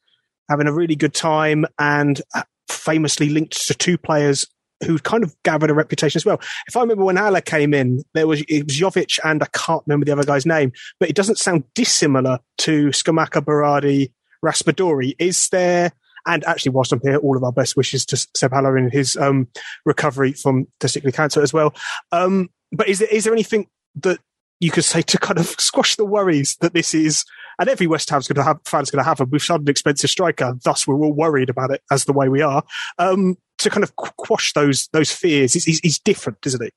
[0.49, 4.47] having a really good time and uh, famously linked to two players
[4.85, 6.39] who kind of gathered a reputation as well.
[6.67, 9.83] If I remember when Haller came in, there was it was Jovic and I can't
[9.85, 14.11] remember the other guy's name, but it doesn't sound dissimilar to Scamacca, Berardi,
[14.43, 15.15] Raspadori.
[15.19, 15.91] Is there?
[16.25, 19.17] And actually, whilst I'm here, all of our best wishes to Seb Haller in his
[19.17, 19.47] um,
[19.85, 21.73] recovery from testicular cancer as well.
[22.11, 24.19] Um, but is there is there anything that
[24.59, 27.25] you could say to kind of squash the worries that this is,
[27.59, 29.29] and every West Ham's going to have fan's going to have them.
[29.31, 32.41] We've signed an expensive striker, thus we're all worried about it as the way we
[32.41, 32.63] are.
[32.97, 36.71] Um, to kind of quash those those fears, he's, he's different, isn't he?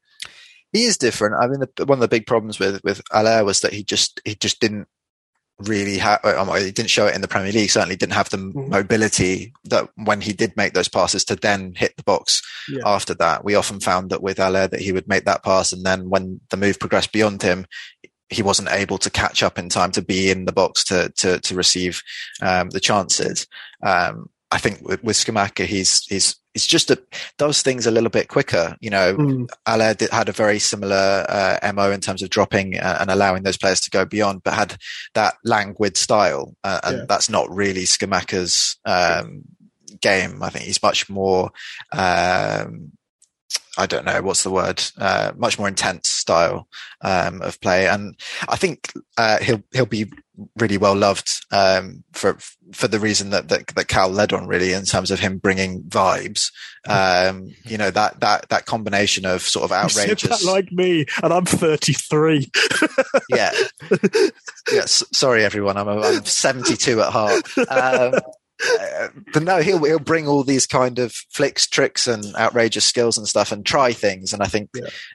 [0.72, 1.36] he is different.
[1.40, 4.20] I mean, the, one of the big problems with with Haller was that he just
[4.24, 4.88] he just didn't
[5.58, 5.98] really.
[5.98, 7.70] He didn't show it in the Premier League.
[7.70, 8.68] Certainly didn't have the Mhm.
[8.68, 12.42] mobility that when he did make those passes to then hit the box.
[12.68, 12.82] Yeah.
[12.86, 15.84] After that, we often found that with Haller that he would make that pass, and
[15.84, 17.66] then when the move progressed beyond him.
[18.30, 21.38] He wasn't able to catch up in time to be in the box to to,
[21.40, 22.02] to receive
[22.40, 23.46] um, the chances.
[23.82, 27.02] Um, I think with, with Scamacca, he's he's he's just a,
[27.38, 28.76] does things a little bit quicker.
[28.80, 29.48] You know, Mm.
[29.66, 33.56] Haller had a very similar uh, mo in terms of dropping uh, and allowing those
[33.56, 34.76] players to go beyond, but had
[35.14, 37.04] that languid style, uh, and Yeah.
[37.08, 39.42] that's not really Scamacca's um,
[40.00, 40.42] game.
[40.42, 41.50] I think he's much more.
[41.92, 42.92] Um,
[43.78, 44.82] I don't know what's the word.
[44.98, 46.68] Uh, much more intense style
[47.00, 48.14] um, of play, and
[48.48, 50.12] I think uh, he'll he'll be
[50.58, 52.36] really well loved um, for
[52.72, 55.82] for the reason that, that that Cal led on really in terms of him bringing
[55.82, 56.50] vibes.
[56.88, 60.44] Um, you know that that that combination of sort of outrageous.
[60.44, 62.50] like me, and I'm 33.
[63.28, 63.52] yeah,
[64.72, 64.84] yeah.
[64.86, 65.76] sorry, everyone.
[65.76, 67.58] I'm, I'm 72 at heart.
[67.68, 68.14] Um,
[68.64, 73.18] uh, but no, he'll he'll bring all these kind of flicks, tricks, and outrageous skills
[73.18, 74.32] and stuff, and try things.
[74.32, 74.70] And I think,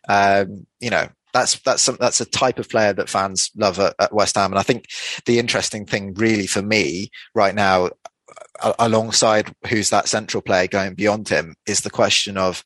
[0.08, 3.96] um, you know, that's that's some, that's a type of player that fans love at,
[4.00, 4.52] at West Ham.
[4.52, 4.86] And I think
[5.26, 7.90] the interesting thing, really, for me right now,
[8.80, 12.64] alongside who's that central player going beyond him, is the question of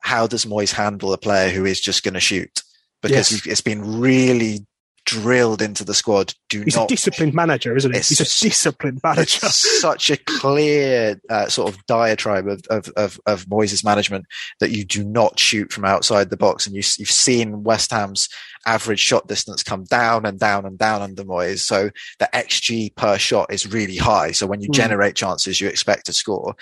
[0.00, 2.62] how does Moyes handle a player who is just going to shoot?
[3.02, 3.46] Because Yes.
[3.46, 4.66] it's been really
[5.06, 6.34] drilled into the squad.
[6.48, 7.98] Do He's not a disciplined manager, isn't he?
[7.98, 9.40] It's He's a disciplined manager.
[9.46, 14.26] it's such a clear uh, sort of diatribe of, of, of, of Moyes' management
[14.60, 16.66] that you do not shoot from outside the box.
[16.66, 18.28] And you, you've seen West Ham's
[18.66, 21.60] average shot distance come down and down and down under Moyes.
[21.60, 24.32] So the XG per shot is really high.
[24.32, 24.74] So when you Mm.
[24.74, 26.54] generate chances, you expect to score.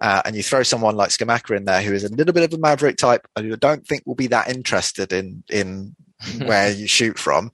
[0.00, 2.52] Uh, and you throw someone like Scamacca in there, who is a little bit of
[2.52, 5.96] a maverick type, and who I don't think will be that interested in, in
[6.44, 7.50] where you shoot from.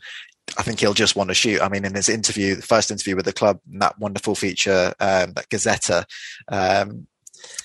[0.58, 1.60] I think he'll just want to shoot.
[1.60, 5.32] I mean, in his interview, the first interview with the club, that wonderful feature, um,
[5.32, 6.04] that Gazzetta,
[6.48, 7.06] um,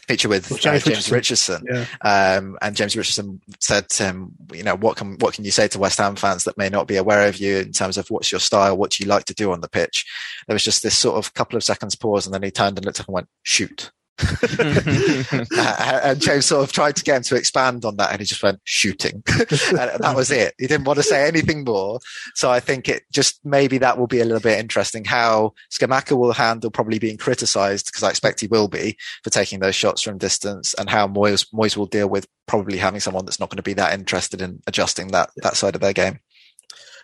[0.08, 1.66] feature with uh, James James, Richardson.
[1.66, 1.88] Richardson.
[2.02, 2.38] Yeah.
[2.38, 5.68] Um, and James Richardson said to him, you know, what can, what can you say
[5.70, 8.32] to West Ham fans that may not be aware of you in terms of what's
[8.32, 8.78] your style?
[8.78, 10.06] What do you like to do on the pitch?
[10.48, 12.86] There was just this sort of couple of seconds pause and then he turned and
[12.86, 13.92] looked up and went, shoot.
[15.60, 18.26] Uh, and James sort of tried to get him to expand on that, and he
[18.26, 19.24] just went shooting.
[19.40, 20.54] and that was it.
[20.58, 22.00] He didn't want to say anything more.
[22.36, 26.18] So I think it just maybe that will be a little bit interesting how Scamacca
[26.18, 30.02] will handle probably being criticised because I expect he will be for taking those shots
[30.02, 33.58] from distance, and how Moyes Moyes will deal with probably having someone that's not going
[33.58, 36.20] to be that interested in adjusting that that side of their game.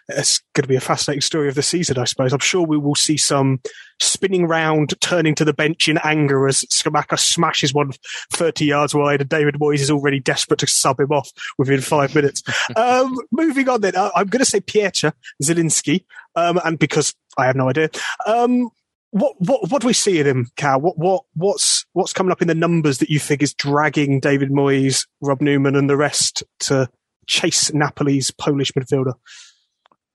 [0.10, 2.34] It's going to be a fascinating story of the season, I suppose.
[2.34, 3.62] I'm sure we will see some
[4.00, 7.92] spinning round, turning to the bench in anger as Scamacca smashes one
[8.32, 12.13] 30 yards wide and David Moyes is already desperate to sub him off within five
[12.16, 12.44] minutes.
[12.76, 16.04] um, moving on then, I'm going to say Pietra Zielinski,
[16.36, 17.89] um, and because I have no idea.
[18.26, 18.70] Um,
[19.12, 20.82] what, what, what do we see in him, Cal?
[20.82, 24.50] What, what, what's, what's coming up in the numbers that you think is dragging David
[24.50, 26.89] Moyes, Rob Newman and the rest to
[27.28, 29.13] chase Napoli's Polish midfielder?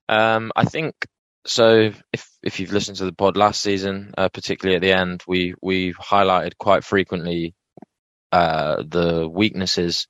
[0.09, 0.95] Um, I think
[1.47, 1.93] so.
[2.13, 5.55] If if you've listened to the pod last season, uh, particularly at the end, we
[5.61, 7.55] we highlighted quite frequently
[8.33, 10.07] uh, the weaknesses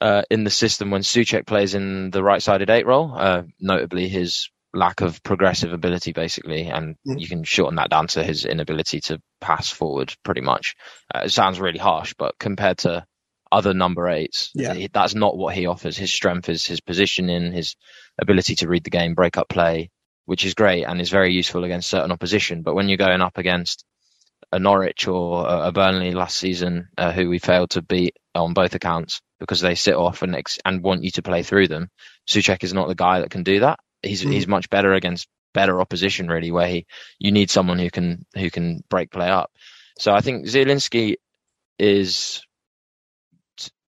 [0.00, 4.50] uh, in the system when Soucek plays in the right-sided eight role, uh, notably his
[4.74, 7.20] lack of progressive ability, basically, and Mm.
[7.20, 10.76] you can shorten that down to his inability to pass forward, pretty much.
[11.14, 13.04] Uh, it sounds really harsh, but compared to
[13.50, 14.88] other number eights, Yeah.
[14.92, 15.96] that's not what he offers.
[15.96, 17.76] His strength is his positioning, his
[18.18, 19.90] ability to read the game, break up play,
[20.26, 22.62] which is great and is very useful against certain opposition.
[22.62, 23.84] But when you're going up against
[24.52, 28.74] a Norwich or a Burnley last season, uh, who we failed to beat on both
[28.74, 31.88] accounts because they sit off and ex- and want you to play through them.
[32.28, 33.78] Soucek is not the guy that can do that.
[34.02, 34.32] He's Mhm.
[34.32, 36.86] he's much better against better opposition, really, where he
[37.18, 39.50] you need someone who can who can break play up.
[39.98, 41.16] So I think Zielinski
[41.78, 42.42] is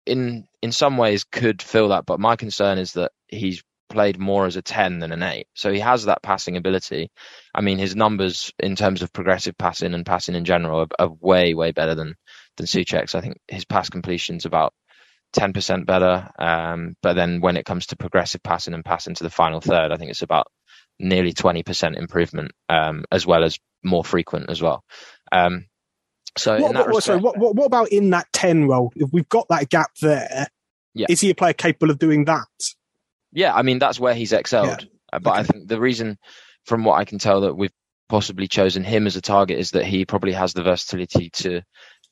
[0.05, 3.63] in in some ways could fill that, but my concern is that he's
[3.95, 5.47] played more as a 10 than an 8.
[5.53, 7.09] So he has that passing ability.
[7.55, 11.15] I mean, his numbers in terms of progressive passing and passing in general are, are
[11.21, 12.15] way, way better than,
[12.57, 13.15] than Soucek's.
[13.15, 14.73] I think his pass completion's about
[15.37, 16.29] 10% better.
[16.37, 19.93] Um, but then when it comes to progressive passing and passing to the final third,
[19.93, 20.47] I think it's about
[20.99, 24.83] nearly 20% improvement, um, as well as more frequent as well.
[25.31, 25.67] Um,
[26.37, 28.91] so What, in that what, sorry, respect, what, what, what about in that 10 role?
[28.95, 30.47] If we've got that gap there,
[30.93, 31.07] Yeah.
[31.09, 32.47] is he a player capable of doing that?
[33.35, 34.87] Yeah, I mean that's where he's excelled.
[35.13, 36.17] Uh, But I think the reason,
[36.65, 37.71] from what I can tell, that we've
[38.09, 41.61] possibly chosen him as a target is that he probably has the versatility to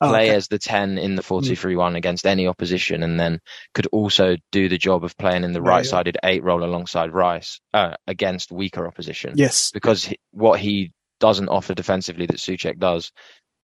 [0.01, 0.35] Oh, play okay.
[0.35, 3.39] as the ten in the four-two-three-one against any opposition, and then
[3.73, 5.75] could also do the job of playing in the Yeah, yeah.
[5.75, 9.33] right-sided eight role alongside Rice uh, against weaker opposition.
[9.37, 9.71] Yes.
[9.71, 13.11] because he, what he doesn't offer defensively that Soucek does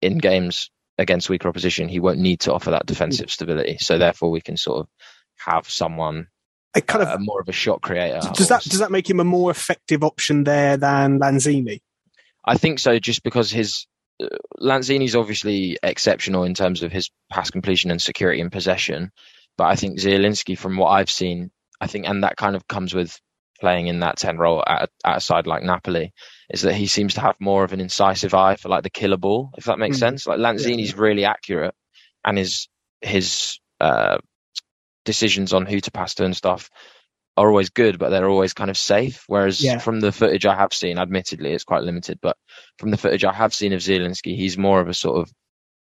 [0.01, 3.77] in games against weaker opposition, he won't need to offer that defensive stability.
[3.79, 4.87] So therefore, we can sort of
[5.39, 6.27] have someone
[6.75, 8.19] It kind of uh, more of a shot creator.
[8.33, 11.81] does that does that make him a more effective option there than Lanzini?
[12.45, 13.87] I think so, just because his
[14.21, 14.27] uh,
[14.61, 19.11] Lanzini's obviously exceptional in terms of his pass completion and security and possession,
[19.57, 21.51] but I think Zielinski, from what I've seen,
[21.81, 23.19] I think, and that kind of comes with
[23.59, 26.13] playing in that ten role at, a- at a side like Napoli,
[26.51, 29.17] is that he seems to have more of an incisive eye for like the killer
[29.17, 30.01] ball, if that makes Mhm.
[30.01, 30.27] sense.
[30.27, 31.73] Like Lanzini's really accurate,
[32.23, 32.67] and his
[33.01, 34.17] his uh,
[35.09, 36.69] decisions on who to pass to and stuff
[37.35, 39.23] are always good, but they're always kind of safe.
[39.25, 39.79] Whereas Yeah.
[39.79, 42.37] from the footage I have seen, admittedly it's quite limited, but
[42.77, 45.31] from the footage I have seen of Zielinski, he's more of a sort of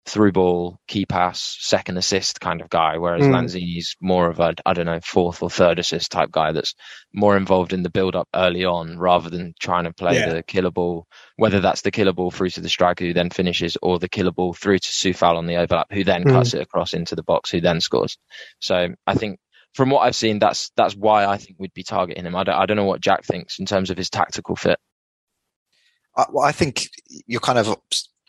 [0.06, 3.32] through ball, key pass, second assist kind of guy, whereas Mm.
[3.32, 6.76] Lanzini's more of a, I don't know, fourth or third assist type guy that's
[7.14, 10.34] more involved in the build up early on rather than trying to play Yeah.
[10.34, 13.78] the killer ball, whether that's the killer ball through to the striker who then finishes
[13.82, 16.32] or the killer ball through to Coufal on the overlap who then Mm.
[16.32, 18.18] cuts it across into the box who then scores.
[18.60, 19.40] So I think
[19.74, 22.36] from what I've seen, that's that's why I think we'd be targeting him.
[22.36, 24.80] I don't, I don't know what Jack thinks in terms of his tactical fit.
[26.18, 26.90] I, well, I think
[27.26, 27.76] you're kind of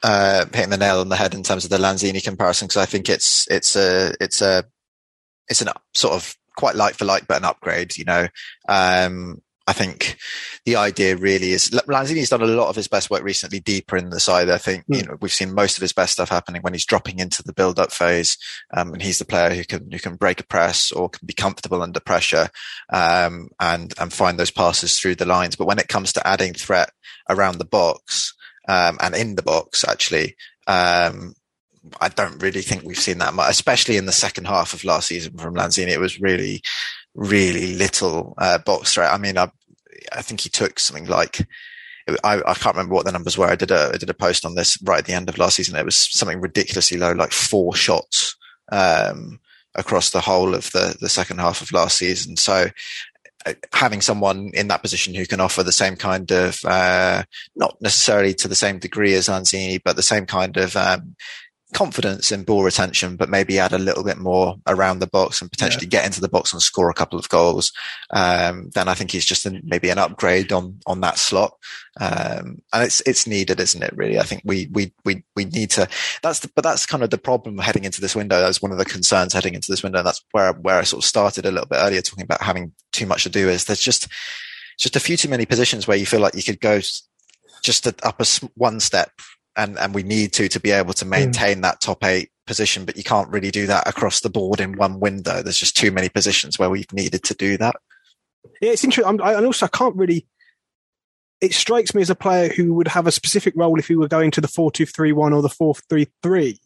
[0.05, 2.87] uh, hitting the nail on the head in terms of the Lanzini comparison because I
[2.87, 4.65] think it's it's a it's a
[5.49, 7.97] it's an sort of quite like for like, but an upgrade.
[7.97, 8.29] You know,
[8.69, 10.19] um, I think
[10.67, 14.11] the idea really is Lanzini's done a lot of his best work recently deeper in
[14.11, 14.51] the side.
[14.51, 15.09] I think you Mm.
[15.09, 17.79] know we've seen most of his best stuff happening when he's dropping into the build
[17.79, 18.37] up phase,
[18.77, 21.33] um, and he's the player who can who can break a press or can be
[21.33, 22.51] comfortable under pressure,
[22.93, 25.57] um, and and find those passes through the lines.
[25.57, 26.91] But when it comes to adding threat
[27.31, 28.35] around the box
[28.69, 30.37] um, and in the box, actually.
[30.67, 31.35] Um,
[32.01, 35.09] I don't really think we've seen that much, especially in the second half of last
[35.09, 35.89] season from Lanzini.
[35.89, 36.63] It was really,
[37.15, 39.13] really little uh, box threat.
[39.13, 39.51] I mean, I,
[40.11, 41.47] I think he took something like
[42.23, 43.47] I, I can't remember what the numbers were.
[43.47, 45.57] I did a I did a post on this right at the end of last
[45.57, 45.77] season.
[45.77, 48.37] It was something ridiculously low, like four shots
[48.71, 49.41] um,
[49.75, 52.37] across the whole of the the second half of last season.
[52.37, 52.67] So
[53.73, 57.23] having someone in that position who can offer the same kind of uh,
[57.57, 61.15] not necessarily to the same degree as Lanzini, but the same kind of um,
[61.75, 65.51] confidence in ball retention, but maybe add a little bit more around the box and
[65.51, 67.73] potentially get into the box and score a couple of goals.
[68.11, 71.53] Um, then I think he's just an, maybe an upgrade on on that slot,
[72.01, 73.93] um, and it's it's needed, isn't it?
[73.97, 75.89] Really, I think we we we we need to.
[76.23, 78.41] That's the, but that's kind of the problem heading into this window.
[78.41, 79.99] That's one of the concerns heading into this window.
[79.99, 82.73] And that's where where I sort of started a little bit earlier talking about having
[82.93, 83.49] too much to do.
[83.49, 84.09] Is there's just
[84.79, 86.81] just a few too many positions where you feel like you could go
[87.63, 89.11] just up a one step
[89.57, 91.63] and and we need to to be able to maintain mm.
[91.63, 95.01] that top eight position but you can't really do that across the board in one
[95.01, 95.43] window.
[95.43, 97.77] There's just too many positions where we've needed to do that.
[98.61, 99.21] Yeah it's interesting.
[99.21, 100.27] I, and also i can't really
[101.41, 104.09] it strikes me as a player who would have a specific role if he were
[104.09, 106.59] going to the 4231 or the 433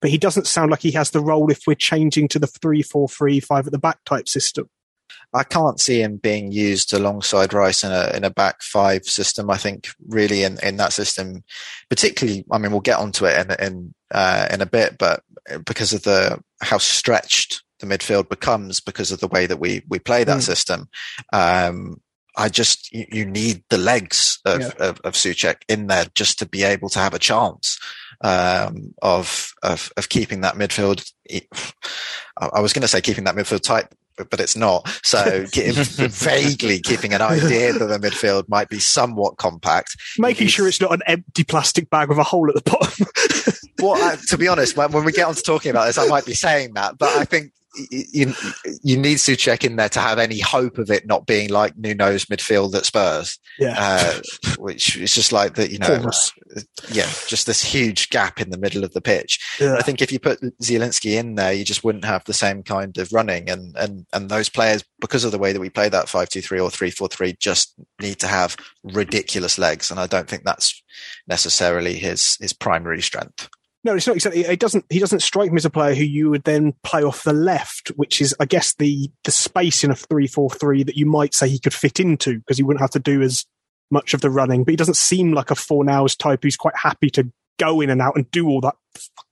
[0.00, 3.66] but he doesn't sound like he has the role if we're changing to the 3435
[3.66, 4.68] at the back type system
[5.32, 9.50] I can't see him being used alongside Rice in a in a back five system.
[9.50, 11.44] I think really in, in that system,
[11.88, 12.44] particularly.
[12.50, 15.22] I mean, we'll get onto it in in uh, in a bit, but
[15.64, 19.98] because of the how stretched the midfield becomes because of the way that we we
[19.98, 20.42] play that Mm.
[20.42, 20.88] system.
[21.32, 22.00] Um,
[22.36, 24.70] I just you, you need the legs of, Yeah.
[24.78, 27.78] of of Soucek in there just to be able to have a chance
[28.22, 31.08] um, of of of keeping that midfield.
[31.30, 34.88] I I was going to say keeping that midfield tight, but, but it's not.
[35.02, 35.72] So ke-
[36.10, 39.96] vaguely keeping an idea that the midfield might be somewhat compact.
[40.18, 43.06] Making He's- sure it's not an empty plastic bag with a hole at the bottom.
[43.80, 46.06] well, I, to be honest, when, when we get on to talking about this, I
[46.06, 47.59] might be saying that, but I think y-
[47.90, 48.34] you,
[48.82, 52.24] you need Soucek in there to have any hope of it not being like Nuno's
[52.26, 53.74] midfield at Spurs, yeah.
[53.78, 54.20] uh,
[54.58, 56.10] which is just like that, you know,
[56.90, 59.38] yeah, just this huge gap in the middle of the pitch.
[59.60, 59.76] Yeah.
[59.76, 62.96] I think if you put Zielinski in there, you just wouldn't have the same kind
[62.98, 66.08] of running, and and and those players, because of the way that we play that
[66.08, 70.06] five two three or three four three, just need to have ridiculous legs, and I
[70.06, 70.82] don't think that's
[71.28, 73.48] necessarily his his primary strength.
[73.82, 74.42] No, it's not exactly.
[74.42, 74.84] It doesn't.
[74.90, 77.88] He doesn't strike me as a player who you would then play off the left,
[77.96, 81.58] which is, I guess, the the space in a three-four-three that you might say he
[81.58, 83.46] could fit into because he wouldn't have to do as
[83.90, 84.64] much of the running.
[84.64, 88.02] But he doesn't seem like a Fornals type who's quite happy to go in and
[88.02, 88.74] out and do all that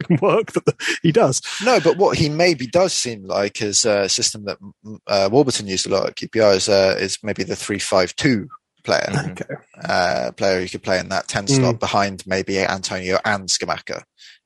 [0.00, 1.42] fucking work that the, he does.
[1.62, 5.66] No, but what he maybe does seem like is a system that mm, uh, Warburton
[5.66, 8.48] used a lot at QPR is, uh, is maybe the three five two
[8.84, 9.54] player, Okay.
[9.84, 14.04] uh, player who could play in that ten slot behind maybe Antonio and Scamacca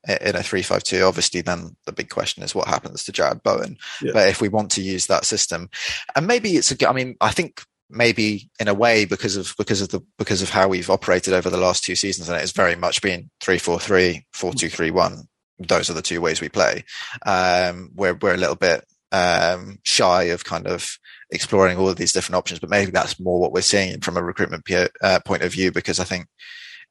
[0.09, 1.05] in a three five two.
[1.05, 3.77] Obviously, then the big question is what happens to Jarrod Bowen.
[4.01, 4.13] Yeah.
[4.15, 5.71] But if we want to use that system,
[6.17, 9.83] and maybe it's a, I mean, I think maybe in a way because of because
[9.83, 12.75] of the because of how we've operated over the last two seasons, and it's very
[12.75, 15.29] much been three four three, four two three one.
[15.59, 16.85] Those are the two ways we play.
[17.25, 20.99] Um, we're we're a little bit um, shy of kind of
[21.31, 24.23] exploring all of these different options, but maybe that's more what we're seeing from a
[24.23, 24.65] recruitment
[25.03, 25.71] uh, point of view.
[25.71, 26.27] Because I think,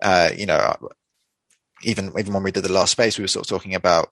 [0.01, 0.75] uh, you know,
[1.83, 4.09] even even when we did the last space, we were sort of talking about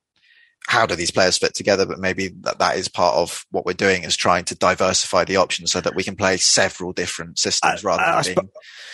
[0.67, 3.73] how do these players fit together, but maybe that, that is part of what we're
[3.73, 7.83] doing is trying to diversify the options so that we can play several different systems
[7.83, 8.49] I- rather I- I than being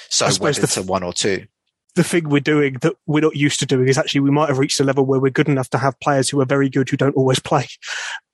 [0.09, 1.47] so wedded the- to one or two.
[1.95, 4.57] The thing we're doing that we're not used to doing is actually we might have
[4.57, 6.97] reached a level where we're good enough to have players who are very good who
[6.97, 7.67] don't always play,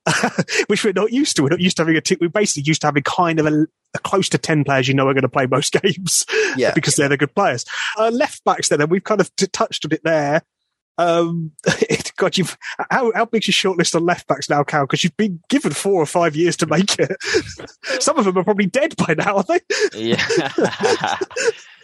[0.68, 1.44] which we're not used to.
[1.44, 2.18] We're not used to having a team.
[2.20, 5.08] We're basically used to having kind of a, a close to 10 players you know
[5.08, 6.26] are going to play most games
[6.58, 6.72] Yeah.
[6.74, 7.66] because they're the good players.
[7.98, 10.42] Uh, left backs then, and we've kind of t- touched on it there.
[10.98, 11.52] Um,
[12.18, 12.58] God, you've,
[12.92, 14.86] how, how big's your shortlist on left backs now, Cal?
[14.86, 17.16] Because you've been given four or five years to make it.
[18.00, 19.60] Some of them are probably dead by now, are they?
[19.96, 20.24] Yeah.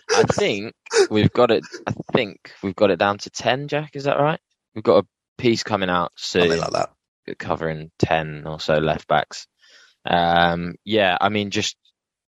[0.10, 0.74] I think
[1.10, 1.64] we've got it.
[1.86, 3.68] I think we've got it down to ten.
[3.68, 4.40] Jack, is that right?
[4.76, 6.90] We've got a piece coming out soon like that.
[7.40, 9.48] covering ten or so left backs.
[10.06, 11.76] Um, yeah, I mean, just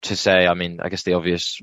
[0.04, 1.62] to say, I mean, I guess the obvious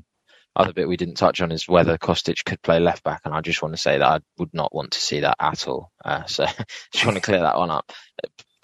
[0.55, 3.41] other bit we didn't touch on is whether Kostic could play left back, and I
[3.41, 5.91] just want to say that I would not want to see that at all.
[6.03, 6.45] Uh, so
[6.93, 7.91] just want to clear that one up.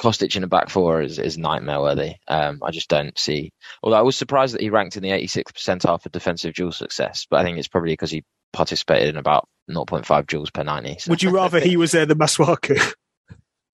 [0.02, 2.16] Kostic in a back four is, is nightmare worthy.
[2.28, 3.52] Um, I just don't see.
[3.82, 7.28] Although I was surprised that he ranked in the 86th percentile for defensive duel success,
[7.30, 10.98] but I think it's probably because he participated in about 0.5 duels per 90.
[11.00, 11.10] So.
[11.12, 12.94] Would you rather he was there than Masuaku?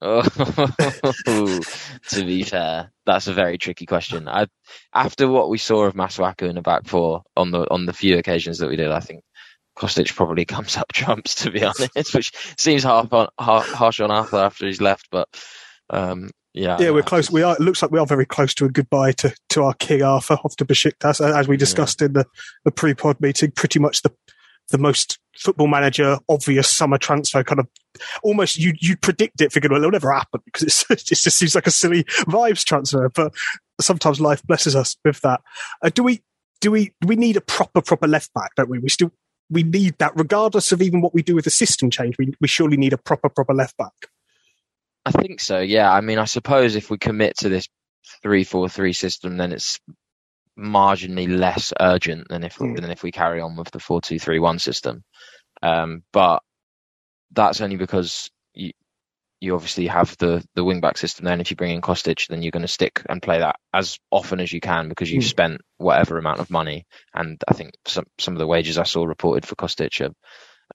[0.01, 0.21] Oh,
[2.09, 4.29] to be fair, that's a very tricky question.
[4.29, 4.47] I,
[4.93, 8.17] after what we saw of Masuaku in the back four on the on the few
[8.17, 9.23] occasions that we did, I think
[9.77, 11.35] Kostic probably comes up trumps.
[11.35, 15.27] To be honest, which seems harsh on har- harsh on Arthur after he's left, but
[15.89, 17.29] um, yeah, Yeah, we're close.
[17.29, 17.55] We are.
[17.55, 20.35] It looks like we are very close to a goodbye to, to our King Arthur
[20.43, 22.25] off to Besiktas, as we discussed in the,
[22.65, 23.51] the pre-pod meeting.
[23.51, 24.11] Pretty much the
[24.69, 27.67] the most football manager obvious summer transfer kind of
[28.23, 31.55] almost you you predict it, figured well it'll never happen because it's it just seems
[31.55, 33.09] like a silly vibes transfer.
[33.09, 33.33] But
[33.79, 35.41] sometimes life blesses us with that.
[35.83, 36.21] Uh, do we
[36.61, 38.55] do we do we need a proper proper left back?
[38.55, 38.79] Don't we?
[38.79, 39.11] We still
[39.49, 42.17] we need that regardless of even what we do with the system change.
[42.17, 43.93] We we surely need a proper proper left back.
[45.09, 45.59] I think so.
[45.59, 45.91] Yeah.
[45.91, 47.67] I mean, I suppose if we commit to this
[48.21, 49.79] three-four-three system, then it's
[50.57, 52.79] marginally less urgent than if Mm.
[52.81, 55.03] than if we carry on with the four-two-three-one system.
[55.63, 56.41] Um, but
[57.31, 58.71] that's only because you
[59.41, 61.25] you obviously have the the wing back system.
[61.25, 63.97] Then if you bring in Kostic, then you're going to stick and play that as
[64.11, 65.29] often as you can because you've Mm.
[65.29, 66.85] spent whatever amount of money.
[67.13, 70.13] And I think some some of the wages I saw reported for Kostic are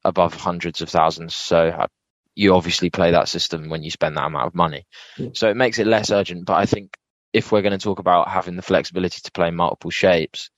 [0.04, 1.36] above hundreds of thousands.
[1.36, 1.86] So I,
[2.34, 4.86] you obviously play that system when you spend that amount of money.
[5.18, 5.36] Mm.
[5.36, 6.46] So it makes it less urgent.
[6.46, 6.96] But I think
[7.32, 10.50] if we're going to talk about having the flexibility to play multiple shapes,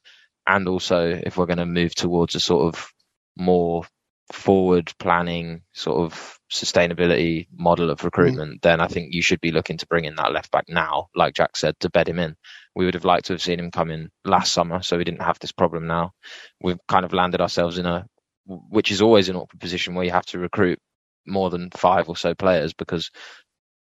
[0.47, 2.89] and also if we're going to move towards a sort of
[3.37, 3.85] more
[4.33, 9.79] forward planning sort of sustainability model of recruitment, then I think you should be looking
[9.79, 12.37] to bring in that left back now, like Jack said, to bed him in.
[12.75, 15.23] We would have liked to have seen him come in last summer, so we didn't
[15.23, 16.13] have this problem now.
[16.61, 18.07] We've kind of landed ourselves in a,
[18.47, 20.79] which is always an awkward position where you have to recruit
[21.27, 23.11] more than five or so players because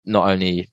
[0.05, 0.69] not only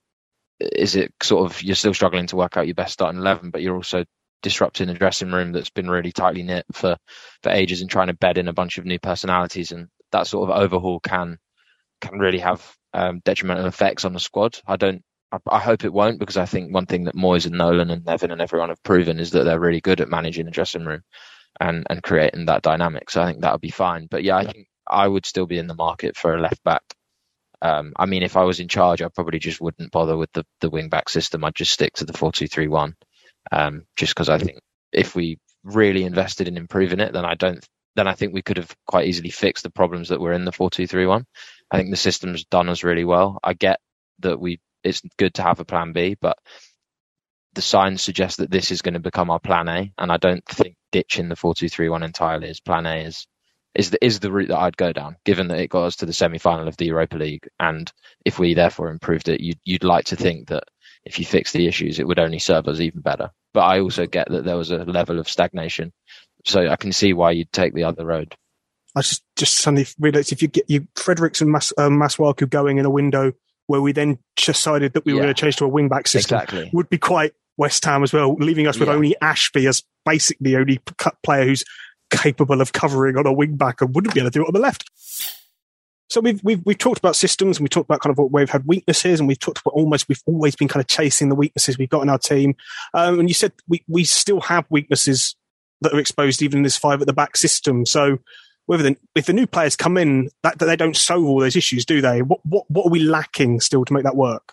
[0.61, 3.63] is it sort of you're still struggling to work out your best starting eleven, but
[3.63, 4.05] you're also
[4.43, 6.97] disrupting a dressing room that's been really tightly knit for
[7.43, 10.49] for ages and trying to bed in a bunch of new personalities and that sort
[10.49, 11.39] of overhaul can
[12.01, 12.65] can really have
[12.95, 14.59] um, detrimental effects on the squad.
[14.67, 15.03] I don't.
[15.31, 18.05] I, I, hope it won't because I think one thing that Moyes and Nolan and
[18.05, 21.03] Nevin and everyone have proven is that they're really good at managing the dressing room
[21.61, 23.11] and and creating that dynamic.
[23.11, 24.07] So I think that'll be fine.
[24.11, 26.83] But yeah, I think I would still be in the market for a left back.
[27.61, 30.45] Um, I mean, if I was in charge, I probably just wouldn't bother with the,
[30.61, 31.45] the wing back system.
[31.45, 32.95] I'd just stick to the four two three one,
[33.51, 34.61] um, just because I think
[34.93, 37.65] if we really invested in improving it, then I don't.
[37.97, 40.53] Then I think we could have quite easily fixed the problems that were in the
[40.53, 41.27] four two three one.
[41.71, 43.39] I think the system's done us really well.
[43.43, 43.81] I get
[44.21, 46.39] that we it's good to have a plan B, but
[47.55, 50.45] the signs suggest that this is going to become our plan A, and I don't
[50.45, 53.27] think ditching the four two three one entirely is plan A is
[53.79, 56.07] is the, is the route that I'd go down, given that it got us to
[56.07, 57.91] the semi final of the Europa League, and
[58.25, 60.65] if we therefore improved it, you'd you'd like to think that
[61.05, 63.31] if you fix the issues, it would only serve us even better.
[63.55, 65.93] But I also get that there was a level of stagnation,
[66.45, 68.35] so I can see why you'd take the other road.
[68.97, 72.03] I just just suddenly realised if you get you Fredericks and Mas, um,
[72.51, 73.33] going in a window
[73.69, 75.17] where we then decided that we yeah.
[75.17, 76.71] were going to change to a wing back system exactly.
[76.73, 78.95] would be quite West Ham as well, leaving us with yeah.
[78.95, 80.81] only Ashby as basically the only
[81.23, 81.65] player who's
[82.11, 84.55] capable of covering on a wing back and wouldn't be able to do it on
[84.55, 84.91] the left.
[86.11, 88.49] So we've we've we've talked about systems and we talked about kind of what we've
[88.49, 91.77] had weaknesses and we've talked about almost we've always been kind of chasing the weaknesses
[91.77, 92.57] we've got in our team.
[92.95, 95.37] Um, and you said we we still have weaknesses
[95.83, 97.85] that are exposed even in this five at the back system.
[97.85, 98.19] So
[98.69, 101.57] whether the, if the new players come in, that, that they don't solve all those
[101.57, 102.21] issues, do they?
[102.21, 104.53] What, what, what are we lacking still to make that work?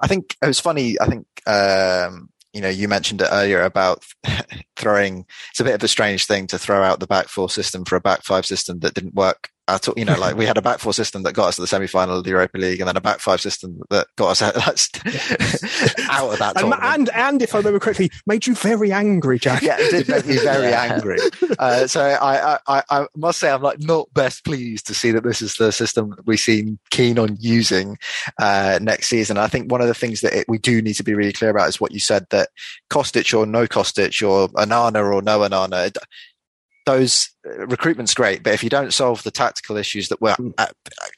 [0.00, 0.96] I think it was funny.
[1.00, 4.04] I think, um, you know, you mentioned it earlier about
[4.76, 7.84] throwing, it's a bit of a strange thing to throw out the back four system
[7.84, 9.94] for a back five system that didn't work at all.
[9.96, 11.86] You know, like we had a back four system that got us to the semi
[11.86, 14.56] final of the Europa League, and then a back five system that got us out,
[16.10, 16.54] out of that.
[16.58, 19.62] And, and, and if I remember correctly, made you very angry, Jack.
[19.62, 20.92] Yeah, it did make me very yeah.
[20.92, 21.18] angry.
[21.58, 25.22] Uh, so I, I, I must say I'm like not best pleased to see that
[25.22, 27.98] this is the system we seem keen on using
[28.38, 29.38] uh, next season.
[29.38, 31.50] I think one of the things that it, we do need to be really clear
[31.50, 32.48] about is what you said that
[32.90, 35.94] Kostic or no Kostic or Onana or no Onana
[36.88, 40.50] those uh, recruitment's great, but if you don't solve the tactical issues that were hmm.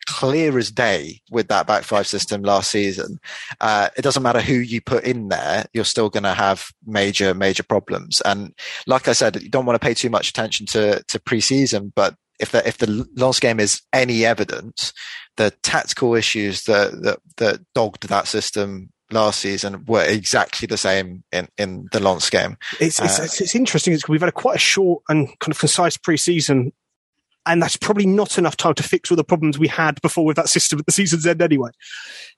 [0.07, 3.21] clear as day with that back five system last season,
[3.61, 7.35] uh, it doesn't matter who you put in there, you're still going to have major,
[7.35, 8.21] major problems.
[8.25, 8.53] And
[8.89, 12.16] like I said, you don't want to pay too much attention to to preseason, but
[12.41, 14.93] if the if the Lens game is any evidence,
[15.37, 21.25] the tactical issues that that, that dogged that system last season were exactly the same
[21.33, 22.57] in, in the Lens game.
[22.81, 23.93] It's, it's, uh, it's, it's interesting.
[23.93, 26.73] It's, we've had a quite a short and kind of concise pre-season,
[27.47, 30.37] and that's probably not enough time to fix all the problems we had before with
[30.37, 31.71] that system at the season's end anyway.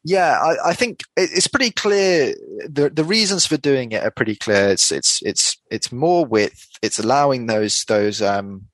[0.05, 2.35] Yeah, I, I think it's pretty clear.
[2.68, 4.68] The, the reasons for doing it are pretty clear.
[4.68, 6.68] It's, it's, it's, it's more width.
[6.83, 8.68] It's allowing those, those, um,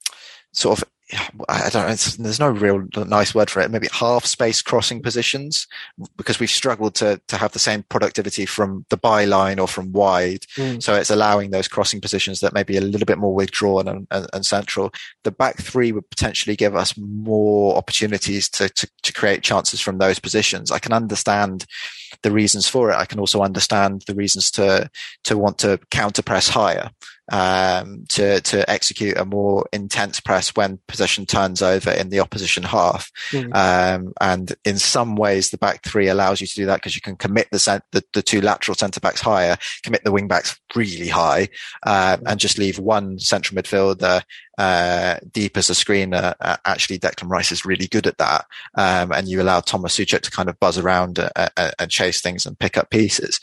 [0.52, 0.88] sort of
[1.48, 1.94] I don't know.
[2.22, 3.70] there's no real nice word for it.
[3.70, 5.66] Maybe half space crossing positions
[6.18, 10.42] because we've struggled to to have the same productivity from the byline or from wide.
[10.56, 10.82] Mm.
[10.82, 14.06] So it's allowing those crossing positions that may be a little bit more withdrawn and,
[14.10, 14.92] and, and, central.
[15.24, 19.98] The back three would potentially give us more opportunities to, to to create chances from
[19.98, 20.70] those positions.
[20.70, 21.64] I can understand
[22.22, 22.96] the reasons for it.
[22.96, 24.90] I can also understand the reasons to
[25.24, 26.90] to want to counter press higher
[27.30, 32.62] um, to to execute a more intense press when possession turns over in the opposition
[32.62, 33.10] half.
[33.30, 33.54] Mm.
[33.54, 37.00] Um, and in some ways, the back three allows you to do that because you
[37.00, 40.58] can commit the, cent- the, the two lateral centre backs higher, commit the wing backs
[40.74, 41.48] really high,
[41.84, 42.22] uh, mm.
[42.26, 44.22] and just leave one central midfielder
[44.58, 46.34] uh, deep as a screener.
[46.40, 50.22] Uh, actually, Declan Rice is really good at that, um, and you allow Thomas Soucek
[50.22, 53.40] to kind of buzz around uh, uh, and chase things and pick up pieces.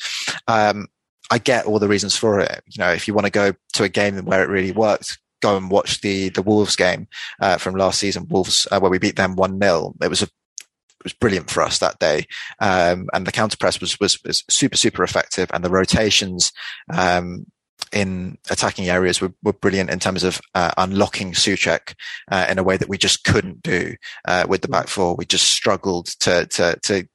[0.47, 0.87] Um,
[1.31, 2.63] I get all the reasons for it.
[2.67, 5.57] You know, if you want to go to a game where it really worked, go
[5.57, 7.07] and watch the the Wolves game
[7.39, 10.25] uh, from last season, Wolves uh, where we beat them one 0 It was a
[10.25, 12.25] it was brilliant for us that day,
[12.59, 16.51] um, and the counter press was, was, was super super effective, and the rotations
[16.91, 17.45] um,
[17.91, 21.93] in attacking areas were, were brilliant in terms of uh, unlocking Soucek
[22.31, 23.95] uh, in a way that we just couldn't do
[24.27, 25.15] uh, with the back four.
[25.15, 27.07] We just struggled to to to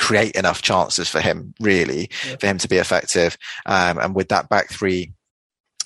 [0.00, 2.36] create enough chances for him, really, yeah.
[2.40, 3.36] for him to be effective.
[3.66, 5.12] Um, and with that back three,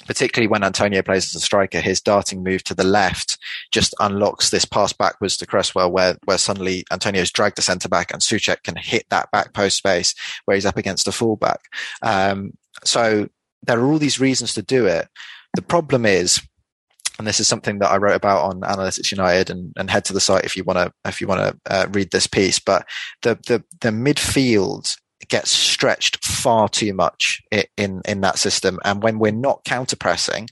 [0.06, 3.38] particularly when Antonio plays as a striker, his darting move to the left
[3.72, 8.12] just unlocks this pass backwards to Cresswell where, where suddenly Antonio's dragged the centre back
[8.12, 11.60] and Soucek can hit that back post space where he's up against a fullback.
[12.02, 12.52] Um,
[12.84, 13.28] so
[13.64, 15.08] there are all these reasons to do it.
[15.56, 16.40] The problem is
[17.18, 20.12] and this is something that I wrote about on Analytics United, and, and head to
[20.12, 22.58] the site if you want to if you want to uh, read this piece.
[22.58, 22.86] But
[23.22, 24.96] the the the midfield
[25.28, 27.40] gets stretched far too much
[27.76, 28.78] in in that system.
[28.84, 30.48] And when we're not counter pressing,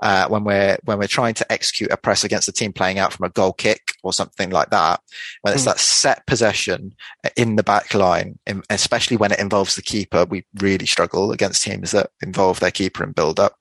[0.00, 3.12] uh, when we're when we're trying to execute a press against a team playing out
[3.12, 5.00] from a goal kick or something like that,
[5.42, 5.66] when it's mm.
[5.66, 6.94] that set possession
[7.36, 8.38] in the back line,
[8.70, 13.04] especially when it involves the keeper, we really struggle against teams that involve their keeper
[13.04, 13.56] in build up.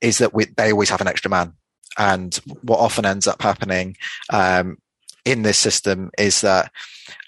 [0.00, 1.54] Is that we, they always have an extra man
[1.98, 3.96] and what often ends up happening
[4.30, 4.78] um,
[5.24, 6.72] in this system is that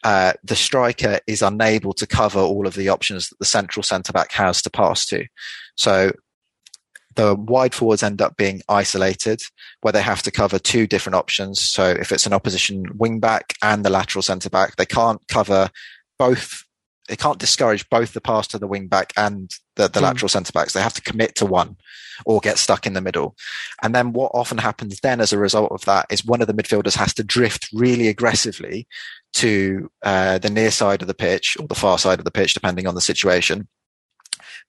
[0.03, 4.12] uh, the striker is unable to cover all of the options that the central centre
[4.12, 5.24] back has to pass to.
[5.76, 6.12] So
[7.14, 9.41] the wide forwards end up being isolated
[9.82, 11.61] where they have to cover two different options.
[11.61, 15.70] So if it's an opposition wing back and the lateral centre back, they can't cover
[16.18, 16.64] both.
[17.09, 20.05] They can't discourage both the pass to the wing back and the, the mm.
[20.05, 20.72] lateral centre backs.
[20.72, 21.76] They have to commit to one
[22.24, 23.36] or get stuck in the middle.
[23.82, 26.55] And then what often happens then as a result of that is one of the
[26.55, 28.86] midfielders has to drift really aggressively
[29.34, 32.55] to uh, the near side of the pitch or the far side of the pitch,
[32.55, 33.68] depending on the situation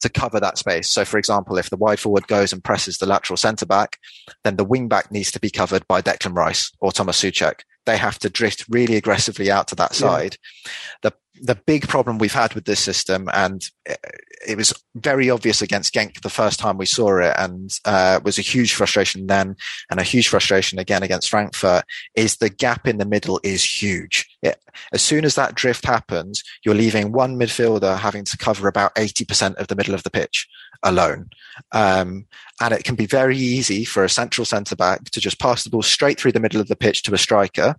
[0.01, 0.89] to cover that space.
[0.89, 3.97] So, for example, if the wide forward goes and presses the lateral centre back,
[4.43, 7.61] then the wing back needs to be covered by Declan Rice or Thomas Soucek.
[7.85, 10.37] They have to drift really aggressively out to that side.
[10.65, 10.71] Yeah.
[11.03, 13.69] The the big problem we've had with this system, and
[14.47, 18.37] it was very obvious against Genk the first time we saw it, and uh, was
[18.37, 19.55] a huge frustration then,
[19.89, 21.83] and a huge frustration again against Frankfurt,
[22.15, 24.25] is the gap in the middle is huge.
[24.41, 24.57] It,
[24.93, 29.55] as soon as that drift happens, you're leaving one midfielder having to cover about 80%
[29.55, 30.47] of the middle of the pitch
[30.83, 31.29] alone.
[31.71, 32.25] Um,
[32.61, 35.69] and it can be very easy for a central centre back to just pass the
[35.69, 37.75] ball straight through the middle of the pitch to a striker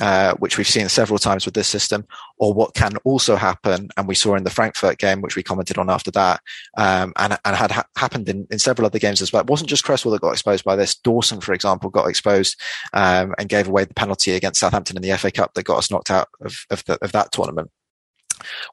[0.00, 2.06] uh, which we've seen several times with this system,
[2.38, 5.78] or what can also happen, and we saw in the Frankfurt game, which we commented
[5.78, 6.40] on after that,
[6.76, 9.42] um, and, and had ha- happened in, in several other games as well.
[9.42, 10.94] It wasn't just Cresswell that got exposed by this.
[10.94, 12.58] Dawson, for example, got exposed
[12.92, 15.90] um, and gave away the penalty against Southampton in the FA Cup that got us
[15.90, 17.70] knocked out of, of, the, of that tournament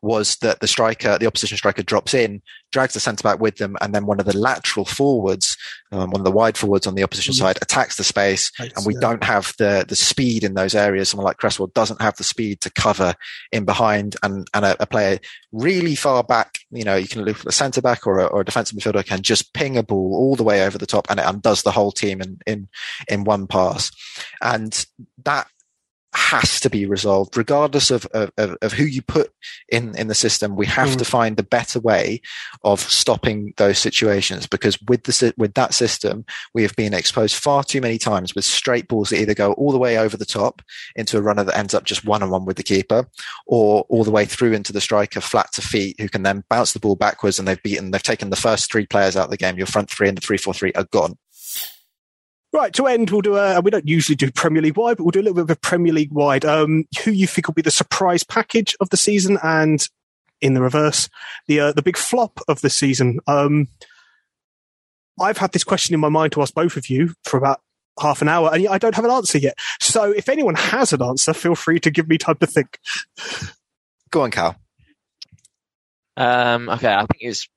[0.02, 2.42] was that the striker, the opposition striker drops in,
[2.72, 5.58] drags the centre back with them, and then one of the lateral forwards,
[5.92, 7.46] um, one of the wide forwards on the opposition mm-hmm.
[7.46, 8.52] side attacks the space.
[8.60, 9.00] and we yeah.
[9.00, 11.10] don't have the, the speed in those areas.
[11.10, 13.16] Someone like Cresswell doesn't have the speed to cover
[13.52, 15.20] in behind and, and a, a player
[15.52, 16.60] really far back.
[16.72, 19.06] You know, you can look at a centre back or a, or a defensive midfielder
[19.06, 21.72] can just ping a ball all the way over the top and it undoes the
[21.72, 22.68] whole team in, in,
[23.08, 23.92] in one pass.
[24.42, 24.86] And
[25.24, 25.48] that
[26.18, 29.32] has to be resolved, regardless of, of, of who you put
[29.70, 30.56] in, in the system.
[30.56, 30.98] We have mm.
[30.98, 32.22] to find a better way
[32.64, 37.64] of stopping those situations because with the, with that system, we have been exposed far
[37.64, 40.64] too many times with straight balls that either go all the way over the top
[40.96, 43.08] into a runner that ends up just one on one with the keeper
[43.46, 46.74] or all the way through into the striker flat to feet who can then bounce
[46.74, 49.38] the ball backwards and they've beaten, they've taken the first three players out of the
[49.38, 49.56] game.
[49.56, 51.16] Your front three and the three, four, three are gone.
[52.58, 55.12] Right, to end, we'll do a, we don't usually do Premier League wide, but we'll
[55.12, 56.44] do a little bit of a Premier League wide.
[56.44, 59.88] Um, who you think will be the surprise package of the season and
[60.42, 61.08] in the reverse,
[61.46, 63.20] the, uh, the big flop of the season.
[63.28, 63.68] Um,
[65.22, 67.62] I've had this question in my mind to ask both of you for about
[68.00, 69.56] half an hour and I don't have an answer yet.
[69.80, 72.80] So if anyone has an answer, feel free to give me time to think.
[74.10, 74.56] Go on, Cal.
[76.18, 77.48] Um, okay, I think it's,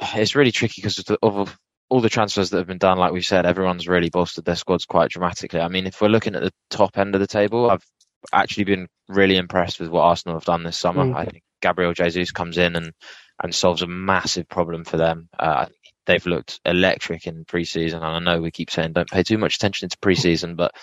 [0.00, 1.56] it's really tricky because of, the of
[1.92, 4.86] all the transfers that have been done, like we've said, everyone's really bolstered their squads
[4.86, 5.60] quite dramatically.
[5.60, 7.84] I mean, if we're looking at the top end of the table, I've
[8.32, 11.04] actually been really impressed with what Arsenal have done this summer.
[11.04, 11.14] Mm.
[11.14, 12.92] I think Gabriel Jesus comes in and,
[13.42, 15.28] and solves a massive problem for them.
[15.38, 15.66] Uh,
[16.06, 19.56] they've looked electric in pre-season, and I know we keep saying don't pay too much
[19.56, 20.74] attention to pre-season, but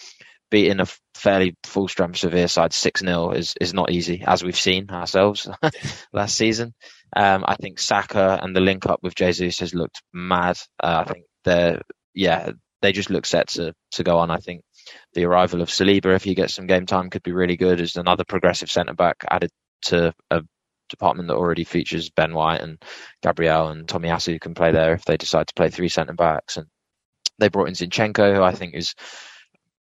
[0.50, 4.60] beating a fairly full strength Sevilla side 6 0 is, is not easy, as we've
[4.60, 5.47] seen ourselves
[6.14, 6.74] last season.
[7.16, 10.58] Um, I think Saka and the link up with Jesus has looked mad.
[10.82, 11.82] Uh, I think they're,
[12.14, 14.32] yeah, they just look set to, to go on.
[14.32, 14.62] I think
[15.14, 17.95] the arrival of Saliba, if he gets some game time, could be really good as
[17.95, 19.52] another progressive centre back added
[19.84, 20.41] to a
[20.89, 22.84] department that already features Ben White and
[23.22, 26.58] Gabriel and Tomiyasu who can play there if they decide to play three centre backs.
[26.58, 26.68] And
[27.38, 28.93] they brought in Zinchenko, who I think is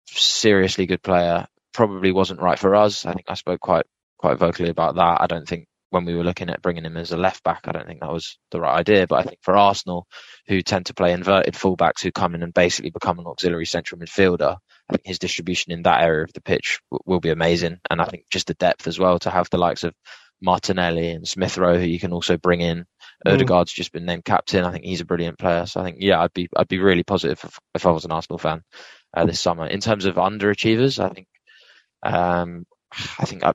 [0.08, 1.48] seriously good player.
[1.74, 3.06] Probably wasn't right for us.
[3.06, 3.86] I think I spoke quite
[4.18, 5.22] quite vocally about that.
[5.22, 7.72] I don't think when we were looking at bringing him as a left back, I
[7.72, 9.08] don't think that was the right idea.
[9.08, 10.08] But I think for Arsenal,
[10.48, 14.00] who tend to play inverted fullbacks who come in and basically become an auxiliary central
[14.00, 14.58] midfielder,
[14.90, 17.80] I think his distribution in that area of the pitch w- will be amazing.
[17.90, 19.94] And I think just the depth as well to have the likes of
[20.42, 22.86] Martinelli and Smith Rowe, who you can also bring in.
[23.26, 23.34] Mm.
[23.34, 24.66] Odegaard's just been named captain.
[24.66, 25.66] I think he's a brilliant player.
[25.66, 28.12] So I think, yeah, I'd be I'd be really positive if, if I was an
[28.12, 28.62] Arsenal fan
[29.16, 29.68] uh, this summer.
[29.68, 31.28] In terms of underachievers, I think
[32.04, 32.66] um,
[33.20, 33.54] I think I,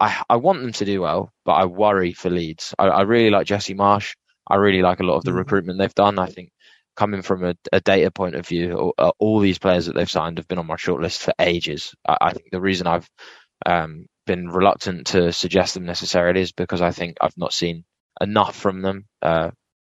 [0.00, 2.74] I, I want them to do well, but I worry for Leeds.
[2.78, 4.14] I, I really like Jesse Marsch.
[4.48, 5.36] I really like a lot of the mm.
[5.36, 6.18] recruitment they've done.
[6.18, 6.50] I think
[6.96, 10.10] coming from a, a data point of view, all, uh, all, these players that they've
[10.10, 11.94] signed have been on my shortlist for ages.
[12.06, 13.08] I, I think the reason I've
[13.64, 17.84] um, been reluctant to suggest them necessarily is because I think I've not seen
[18.20, 19.50] enough from them uh,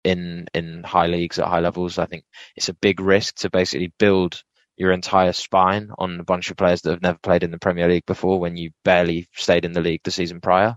[0.04, 1.98] in in high leagues at high levels.
[1.98, 2.24] I think
[2.56, 4.42] it's a big risk to basically build
[4.80, 7.86] your entire spine on a bunch of players that have never played in the Premier
[7.86, 10.74] League before when you barely stayed in the league the season prior.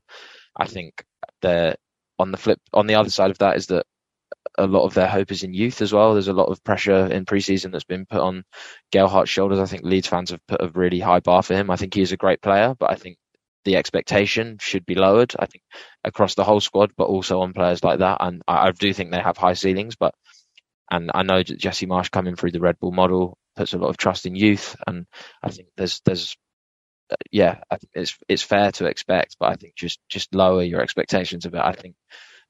[0.57, 1.05] I think
[1.41, 1.77] the
[2.19, 3.85] on the flip on the other side of that is that
[4.57, 6.11] a lot of their hope is in youth as well.
[6.11, 8.43] There's a lot of pressure in preseason that's been put on
[8.91, 9.59] Gelhardt's shoulders.
[9.59, 11.69] I think Leeds fans have put a really high bar for him.
[11.69, 13.17] I think he is a great player, but I think
[13.63, 15.33] the expectation should be lowered.
[15.39, 15.63] I think
[16.03, 18.17] across the whole squad, but also on players like that.
[18.19, 20.13] And I, I do think they have high ceilings, but
[20.91, 23.97] and I know Jesse Marsch coming through the Red Bull model puts a lot of
[23.97, 25.05] trust in youth, and
[25.41, 26.35] I think there's there's
[27.11, 30.63] uh, yeah, I think it's it's fair to expect, but I think just just lower
[30.63, 31.61] your expectations a bit.
[31.61, 31.95] I think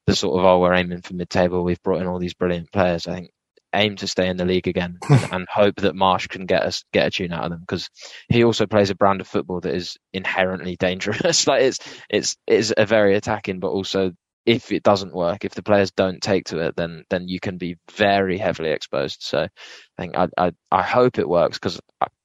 [0.06, 2.72] the sort of oh we're aiming for mid table, we've brought in all these brilliant
[2.72, 3.06] players.
[3.06, 3.30] I think
[3.74, 6.84] aim to stay in the league again and, and hope that Marsch can get us
[6.92, 7.90] get a tune out of them because
[8.28, 11.46] he also plays a brand of football that is inherently dangerous.
[11.46, 11.78] like it's
[12.08, 14.12] it's it's a very attacking, but also
[14.46, 17.56] if it doesn't work, if the players don't take to it, then then you can
[17.58, 19.22] be very heavily exposed.
[19.22, 21.80] So I think I I, I hope it works because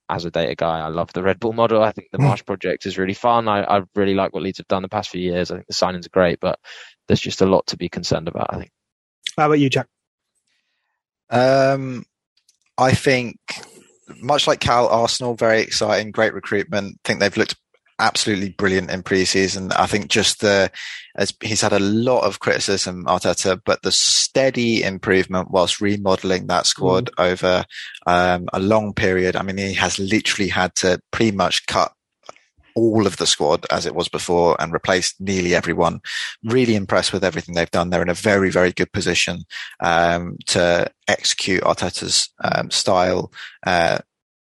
[0.09, 1.83] as a data guy, I love the Red Bull model.
[1.83, 3.47] I think the Marsch project is really fun.
[3.47, 5.51] I, I really like what Leeds have done the past few years.
[5.51, 6.59] I think the signings are great, but
[7.07, 8.47] there's just a lot to be concerned about.
[8.49, 8.71] I think.
[9.37, 9.87] How about you, Jack?
[11.29, 12.05] Um,
[12.77, 13.37] I think
[14.17, 16.97] much like Cal, Arsenal, very exciting, great recruitment.
[17.05, 17.55] I think they've looked
[17.99, 19.71] absolutely brilliant in preseason.
[19.75, 20.71] I think just the
[21.15, 26.65] as he's had a lot of criticism Arteta, but the steady improvement whilst remodeling that
[26.65, 27.23] squad mm.
[27.23, 27.65] over
[28.07, 29.35] um, a long period.
[29.35, 31.91] I mean, he has literally had to pretty much cut
[32.75, 35.99] all of the squad as it was before and replaced nearly everyone.
[36.43, 37.89] Really impressed with everything they've done.
[37.89, 39.43] They're in a very, very good position
[39.81, 43.31] um, to execute Arteta's um, style
[43.65, 43.99] uh,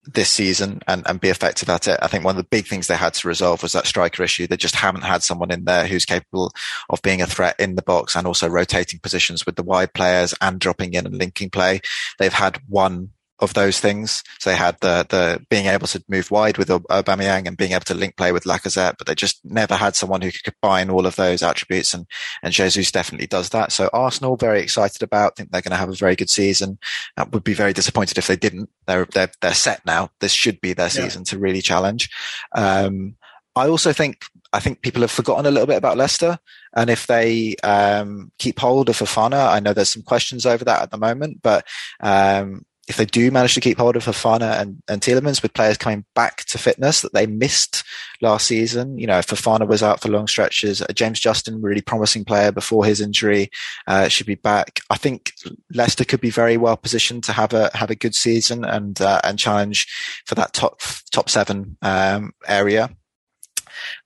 [0.06, 1.98] this season and, and be effective at it.
[2.02, 4.48] I think one of the big things they had to resolve was that striker issue.
[4.48, 6.52] They just haven't had someone in there who's capable
[6.90, 10.34] of being a threat in the box and also rotating positions with the wide players
[10.42, 11.80] and dropping in and linking play.
[12.20, 14.24] They've had one of those things.
[14.40, 17.86] So they had the the being able to move wide with Aubameyang and being able
[17.86, 21.06] to link play with Lacazette, but they just never had someone who could combine all
[21.06, 21.94] of those attributes.
[21.94, 22.06] And
[22.42, 23.72] and Jesus definitely does that.
[23.72, 25.36] So Arsenal very excited about.
[25.36, 26.78] Think they're going to have a very good season.
[27.18, 28.70] I would be very disappointed if they didn't.
[28.88, 30.10] They're they're they're set now.
[30.20, 31.32] This should be their season yeah.
[31.32, 32.10] to really challenge.
[32.54, 33.16] Um,
[33.56, 36.40] I also think I think people have forgotten a little bit about Leicester,
[36.76, 40.82] and if they um, keep hold of Fofana, I know there's some questions over that
[40.82, 41.66] at the moment, but
[42.00, 45.78] um, if they do manage to keep hold of Fofana and, and Tielemans with players
[45.78, 47.84] coming back to fitness that they missed
[48.22, 51.82] last season, you know, if Fofana was out for long stretches, uh, James Justin, really
[51.82, 53.50] promising player before his injury,
[53.88, 54.82] uh, should be back.
[54.90, 55.32] I think
[55.74, 59.22] Leicester could be very well positioned to have a have a good season and uh,
[59.24, 59.88] and challenge
[60.26, 60.82] for that top
[61.12, 62.90] top seven um, area.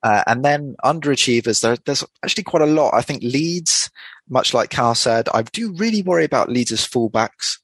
[0.04, 2.94] Uh, and then underachievers, there, there's actually quite a lot.
[2.94, 3.90] I think Leeds,
[4.30, 7.58] much like Carl said, I do really worry about Leeds' fullbacks.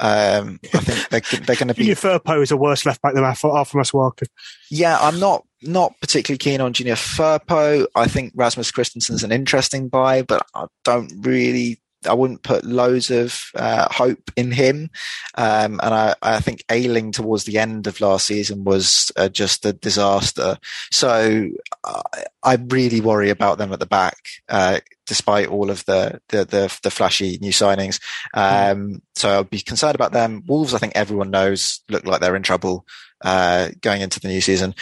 [0.00, 1.82] Um, I think they're, they're going to be.
[1.82, 4.26] Junior Firpo is a worse left back than Arthur Walker.
[4.70, 7.86] Yeah, I'm not not particularly keen on Junior Firpo.
[7.94, 13.10] I think Rasmus Kristensen's an interesting buy, but I don't really I wouldn't put loads
[13.10, 14.90] of uh, hope in him.
[15.34, 19.66] Um, and I, I, think Ayling towards the end of last season was uh, just
[19.66, 20.58] a disaster.
[20.90, 21.48] So
[21.84, 22.02] uh,
[22.42, 24.16] I really worry about them at the back,
[24.48, 28.00] uh, despite all of the, the, the, the, flashy new signings.
[28.32, 30.42] Um, so I'll be concerned about them.
[30.46, 32.86] Wolves, I think everyone knows, look like they're in trouble
[33.22, 34.74] uh, going into the new season.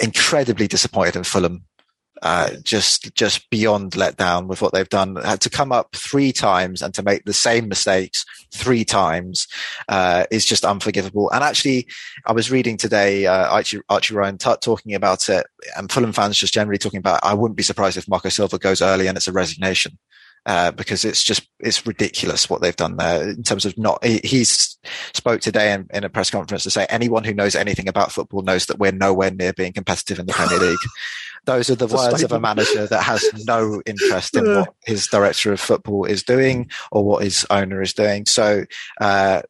[0.00, 1.64] Incredibly disappointed in Fulham
[2.22, 5.16] uh, just just beyond letdown with what they've done.
[5.16, 9.46] Had to come up three times and to make the same mistakes three times
[9.88, 11.30] uh, is just unforgivable.
[11.30, 11.86] And actually,
[12.26, 15.46] I was reading today uh, Archie, Archie Rhind-Tutt talking about it,
[15.76, 17.20] and Fulham fans just generally talking about.
[17.22, 19.98] I wouldn't be surprised if Marco Silva goes early and it's a resignation.
[20.46, 24.04] Uh, because it's just it's ridiculous what they've done there in terms of not.
[24.04, 24.78] He, he's
[25.12, 28.42] spoke today in, in, a press conference to say anyone who knows anything about football
[28.42, 30.78] knows that we're nowhere near being competitive in the Premier League.
[31.46, 35.52] Those are the words of a manager that has no interest in what his director
[35.52, 38.26] of football is doing or what his owner is doing.
[38.26, 38.64] So,
[39.00, 39.42] uh,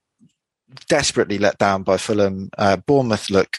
[0.89, 2.51] desperately let down by Fulham.
[2.59, 3.59] Uh, Bournemouth look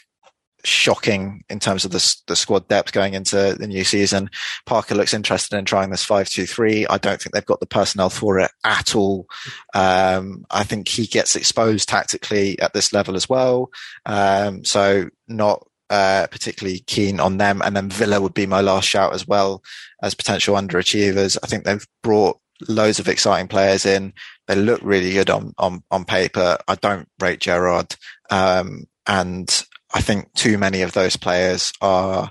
[0.64, 4.28] shocking in terms of the, the squad depth going into the new season.
[4.66, 6.86] Parker looks interested in trying this 5-2-3.
[6.90, 9.26] I don't think they've got the personnel for it at all.
[9.74, 13.70] Um, I think he gets exposed tactically at this level as well.
[14.06, 17.62] Um, so not uh, particularly keen on them.
[17.64, 19.62] And then Villa would be my last shout as well
[20.02, 21.38] as potential underachievers.
[21.42, 24.12] I think they've brought loads of exciting players in.
[24.46, 26.58] They look really good on, on, on paper.
[26.66, 27.94] I don't rate Gerrard.
[28.30, 29.64] Um, and
[29.94, 32.30] I think too many of those players are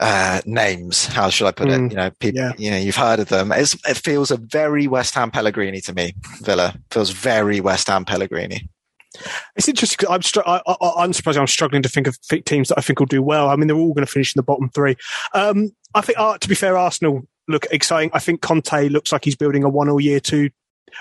[0.00, 1.06] uh, names.
[1.06, 1.90] How should I put Mm, it?
[1.92, 2.52] You know, people, yeah.
[2.56, 3.52] you know, you've heard of them.
[3.52, 6.14] It's, it feels a very West Ham Pellegrini to me.
[6.40, 8.68] Villa feels very West Ham Pellegrini.
[9.56, 10.08] It's interesting.
[10.08, 12.98] I'm, str- I, I, I'm surprised I'm struggling to think of teams that I think
[12.98, 13.48] will do well.
[13.48, 14.96] I mean, they're all going to finish in the bottom three.
[15.34, 18.10] Um, I think, uh, to be fair, Arsenal look exciting.
[18.12, 20.50] I think Conte looks like he's building a one or year two,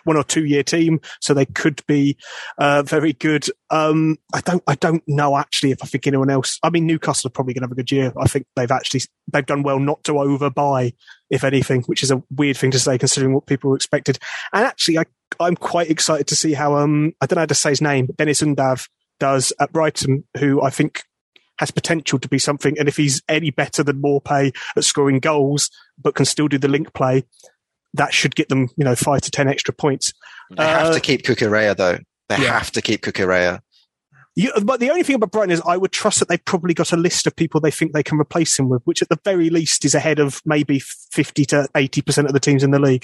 [0.03, 2.17] one or two year team, so they could be
[2.57, 3.45] uh, very good.
[3.69, 6.59] Um, I don't, I don't know actually if I think anyone else.
[6.63, 8.13] I mean, Newcastle are probably going to have a good year.
[8.17, 10.93] I think they've actually they've done well not to overbuy,
[11.29, 14.19] if anything, which is a weird thing to say considering what people expected.
[14.53, 15.05] And actually, I
[15.39, 18.07] I'm quite excited to see how um I don't know how to say his name,
[18.17, 18.87] Deniz Undav
[19.19, 21.03] does at Brighton, who I think
[21.59, 22.77] has potential to be something.
[22.79, 25.69] And if he's any better than Maupay at scoring goals,
[26.01, 27.23] but can still do the link play,
[27.93, 30.13] that should get them, you know, five to ten extra points.
[30.55, 31.99] They have Uh, to keep Cucurella though.
[32.29, 32.53] They yeah.
[32.53, 33.61] have to keep Cucurella.
[34.33, 36.93] You, but the only thing about Brighton is I would trust that they've probably got
[36.93, 39.49] a list of people they think they can replace him with, which at the very
[39.49, 43.03] least is ahead of maybe 50 to 80% of the teams in the league.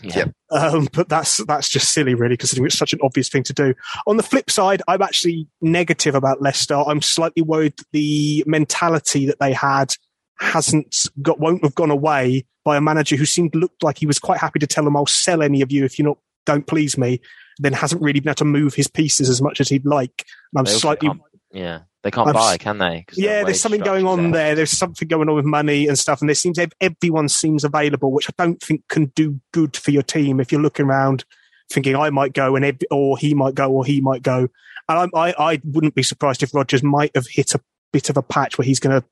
[0.00, 0.26] Yeah.
[0.52, 3.74] Um, but that's that's just silly, really, considering it's such an obvious thing to do.
[4.06, 6.76] On the flip side, I'm actually negative about Leicester.
[6.76, 9.94] I'm slightly worried the mentality that they had
[10.40, 14.18] hasn't got won't have gone away by a manager who seemed looked like he was
[14.18, 16.98] quite happy to tell them, "I'll sell any of you if you not don't please
[16.98, 17.20] me."
[17.58, 20.24] Then hasn't really been able to move his pieces as much as he'd like.
[20.52, 21.10] And I'm slightly
[21.52, 23.04] yeah, they can't I'm buy, can they?
[23.14, 24.46] yeah, there's something going on there.
[24.46, 24.54] there.
[24.56, 28.30] There's something going on with money and stuff, and there seems everyone seems available, which
[28.30, 31.24] I don't think can do good for your team if you're looking around
[31.70, 34.48] thinking I might go and or he might go or he might go.
[34.88, 37.60] And I, I, I wouldn't be surprised if Rodgers might have hit a
[37.92, 39.06] bit of a patch where he's going to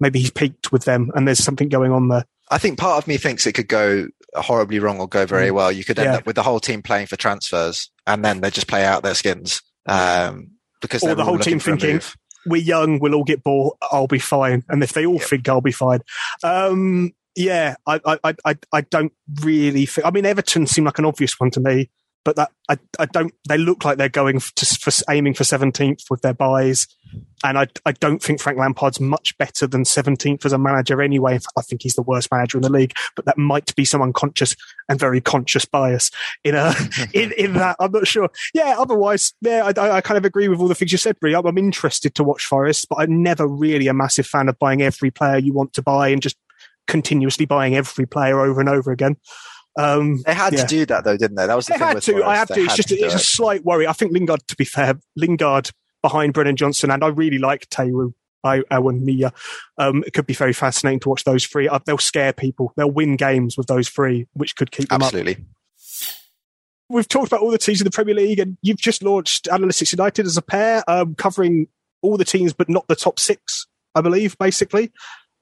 [0.00, 2.24] maybe he's peaked with them, and there's something going on there.
[2.50, 5.54] I think part of me thinks it could go horribly wrong or go very Mm.
[5.54, 5.70] well.
[5.72, 6.16] You could end Yeah.
[6.18, 9.14] up with the whole team playing for transfers and then they just play out their
[9.14, 9.60] skins.
[9.86, 12.00] Um, because Or the whole team thinking,
[12.46, 14.64] we're young, we'll all get bored, I'll be fine.
[14.68, 15.28] And if they all Yep.
[15.28, 16.00] think I'll be fine.
[16.42, 20.98] Um, yeah, I, I, I- I, I don't really think, I mean, Everton seem like
[20.98, 21.90] an obvious one to me,
[22.24, 26.04] but that, I, I don't, they look like they're going to, for aiming for 17th
[26.10, 26.86] with their buys.
[27.42, 31.38] And I, I don't think Frank Lampard's much better than 17th as a manager anyway.
[31.56, 34.54] I think he's the worst manager in the league, but that might be some unconscious
[34.90, 36.10] and very conscious bias
[36.44, 36.74] in a,
[37.14, 37.76] in, in that.
[37.80, 38.28] I'm not sure.
[38.52, 41.18] Yeah, otherwise, yeah, I, I- I kind of agree with all the things you said,
[41.18, 41.34] Brie.
[41.34, 44.82] I'm, I'm interested to watch Forest, but I'm never really a massive fan of buying
[44.82, 46.36] every player you want to buy and just
[46.86, 49.16] continuously buying every player over and over again.
[49.78, 50.62] Um, They had Yeah.
[50.62, 51.46] to do that though, didn't they?
[51.46, 52.24] That was the they thing had with to.
[52.24, 52.60] I have They to.
[52.62, 53.86] It's just to do it's a slight worry.
[53.86, 55.70] I think Lingard, to be fair, Lingard
[56.02, 58.14] behind Brennan Johnson, and I really like Tayru.
[58.42, 59.34] I, Owen Mia.
[59.76, 61.68] Um, it could be very fascinating to watch those three.
[61.68, 62.72] Uh, they'll scare people.
[62.74, 65.08] They'll win games with those three, which could keep them up.
[65.08, 65.44] Absolutely.
[66.88, 69.92] We've talked about all the teams in the Premier League, and you've just launched Analytics
[69.92, 71.68] United as a pair, um, covering
[72.00, 74.90] all the teams, but not the top six, I believe, basically.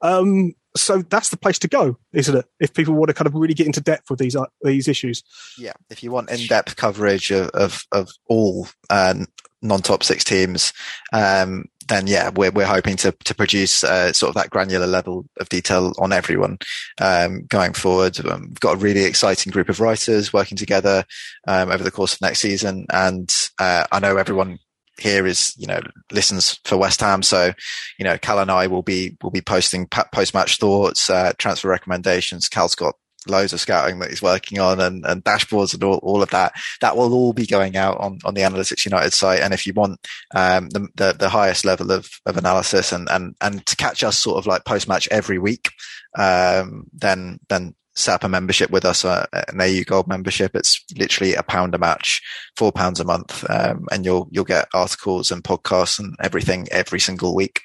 [0.01, 2.45] Um, so that's the place to go, isn't it?
[2.59, 5.23] If people want to kind of really get into depth with these uh, these issues.
[5.57, 9.15] Yeah, if you want in-depth coverage of of, of all uh,
[9.61, 10.73] non-top six teams,
[11.13, 15.25] um, then yeah, we're we're hoping to to produce uh, sort of that granular level
[15.39, 16.57] of detail on everyone
[17.01, 18.23] um, going forward.
[18.25, 21.03] Um, we've got a really exciting group of writers working together
[21.47, 24.59] um, over the course of next season, and uh, I know everyone
[24.97, 25.81] here is you know
[26.11, 27.53] listens for West Ham, so
[27.97, 31.69] you know Cal and I will be will be posting post match thoughts, uh, transfer
[31.69, 32.47] recommendations.
[32.47, 32.95] Cal's got
[33.27, 36.53] loads of scouting that he's working on and, and dashboards and all, all of that.
[36.81, 39.41] That will all be going out on, on the Analytics United site.
[39.41, 39.99] And if you want
[40.35, 44.17] um, the, the, the highest level of, of analysis and, and, and to catch us
[44.17, 45.69] sort of like post match every week,
[46.17, 50.55] um, then, then set up a membership with us, uh, an AU Gold membership.
[50.55, 52.21] It's literally a pound a match,
[52.55, 53.45] four pounds a month.
[53.49, 57.61] Um, and you'll, you'll get articles and podcasts and everything every single week.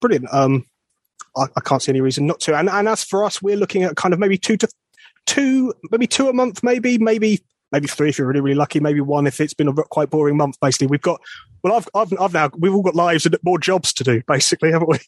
[0.00, 0.32] Brilliant.
[0.32, 0.64] Um,
[1.38, 2.56] I, I can't see any reason not to.
[2.56, 4.68] And, and as for us, we're looking at kind of maybe two to
[5.26, 9.00] two, maybe two a month, maybe, maybe, maybe three if you're really, really lucky, maybe
[9.00, 10.58] one if it's been a quite boring month.
[10.60, 11.20] Basically, we've got,
[11.62, 14.72] well, I've, I've, I've now, we've all got lives and more jobs to do, basically,
[14.72, 14.98] haven't we?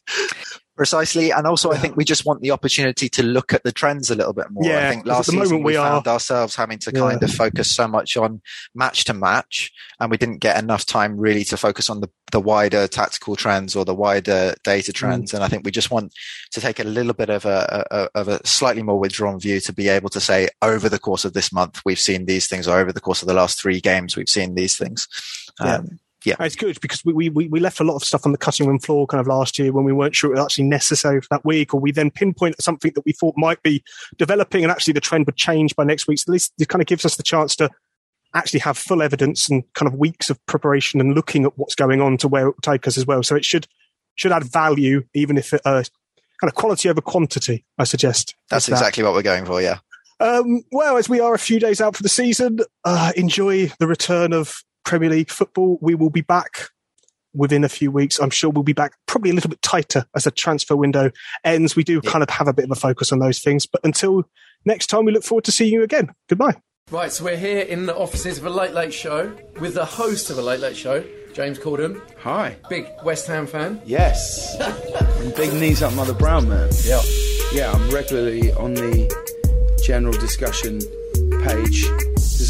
[0.81, 1.29] Precisely.
[1.29, 4.15] And also, I think we just want the opportunity to look at the trends a
[4.15, 4.65] little bit more.
[4.65, 6.79] Yeah, I think 'cause at last the season moment we, we found are- ourselves having
[6.79, 7.01] to Yeah.
[7.01, 8.41] kind of focus so much on
[8.73, 12.39] match to match, and we didn't get enough time really to focus on the, the
[12.39, 14.63] wider tactical trends or the wider Mm.
[14.63, 15.35] data trends.
[15.35, 16.13] And I think we just want
[16.49, 19.71] to take a little bit of a, a of a slightly more withdrawn view to
[19.73, 22.79] be able to say over the course of this month we've seen these things, or
[22.79, 25.07] over the course of the last three games we've seen these things.
[25.59, 25.81] Yeah.
[26.27, 28.67] Um, It's good because we, we, we left a lot of stuff on the cutting
[28.67, 31.27] room floor kind of last year when we weren't sure it was actually necessary for
[31.31, 33.83] that week, or we then pinpoint something that we thought might be
[34.17, 36.19] developing and actually the trend would change by next week.
[36.19, 37.69] So at least it kind of gives us the chance to
[38.33, 42.01] actually have full evidence and kind of weeks of preparation and looking at what's going
[42.01, 43.23] on to where it will take us as well.
[43.23, 43.67] So it should,
[44.15, 45.83] should add value, even if it, uh,
[46.39, 47.65] kind of quality over quantity.
[47.77, 48.81] I suggest That's With that.
[48.81, 49.61] exactly what we're going for.
[49.61, 49.79] Yeah.
[50.19, 53.87] Um, well, as we are a few days out for the season, uh, enjoy the
[53.87, 55.77] return of Premier League football.
[55.81, 56.69] We will be back
[57.33, 58.19] within a few weeks.
[58.19, 61.11] I'm sure we'll be back probably a little bit tighter as the transfer window
[61.43, 61.75] ends.
[61.75, 63.65] We do kind of have a bit of a focus on those things.
[63.65, 64.23] But until
[64.65, 66.13] next time, we look forward to seeing you again.
[66.27, 66.55] Goodbye.
[66.89, 70.29] Right, so we're here in the offices of a Late Late Show with the host
[70.29, 72.57] of a Late Late Show, James Corden, Hi.
[72.69, 73.81] big West Ham fan.
[73.85, 74.53] Yes.
[74.59, 76.69] and big knees up Mother Brown man.
[76.83, 77.01] Yeah.
[77.53, 79.07] Yeah, I'm regularly on the
[79.85, 80.79] general discussion
[81.45, 81.85] page.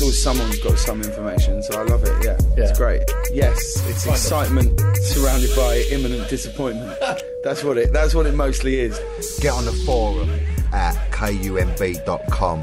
[0.02, 2.26] There's always someone who's got some information, so I love it.
[2.26, 2.64] Yeah, Yeah.
[2.70, 3.04] it's great.
[3.32, 4.14] Yes, it's Kind of.
[4.16, 6.98] excitement surrounded by imminent disappointment.
[7.44, 7.94] that's what it.
[7.94, 9.00] That's what it mostly is.
[9.42, 10.28] Get on the forum
[10.74, 12.62] at kumb.com.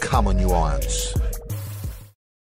[0.00, 1.14] Come on, you irons.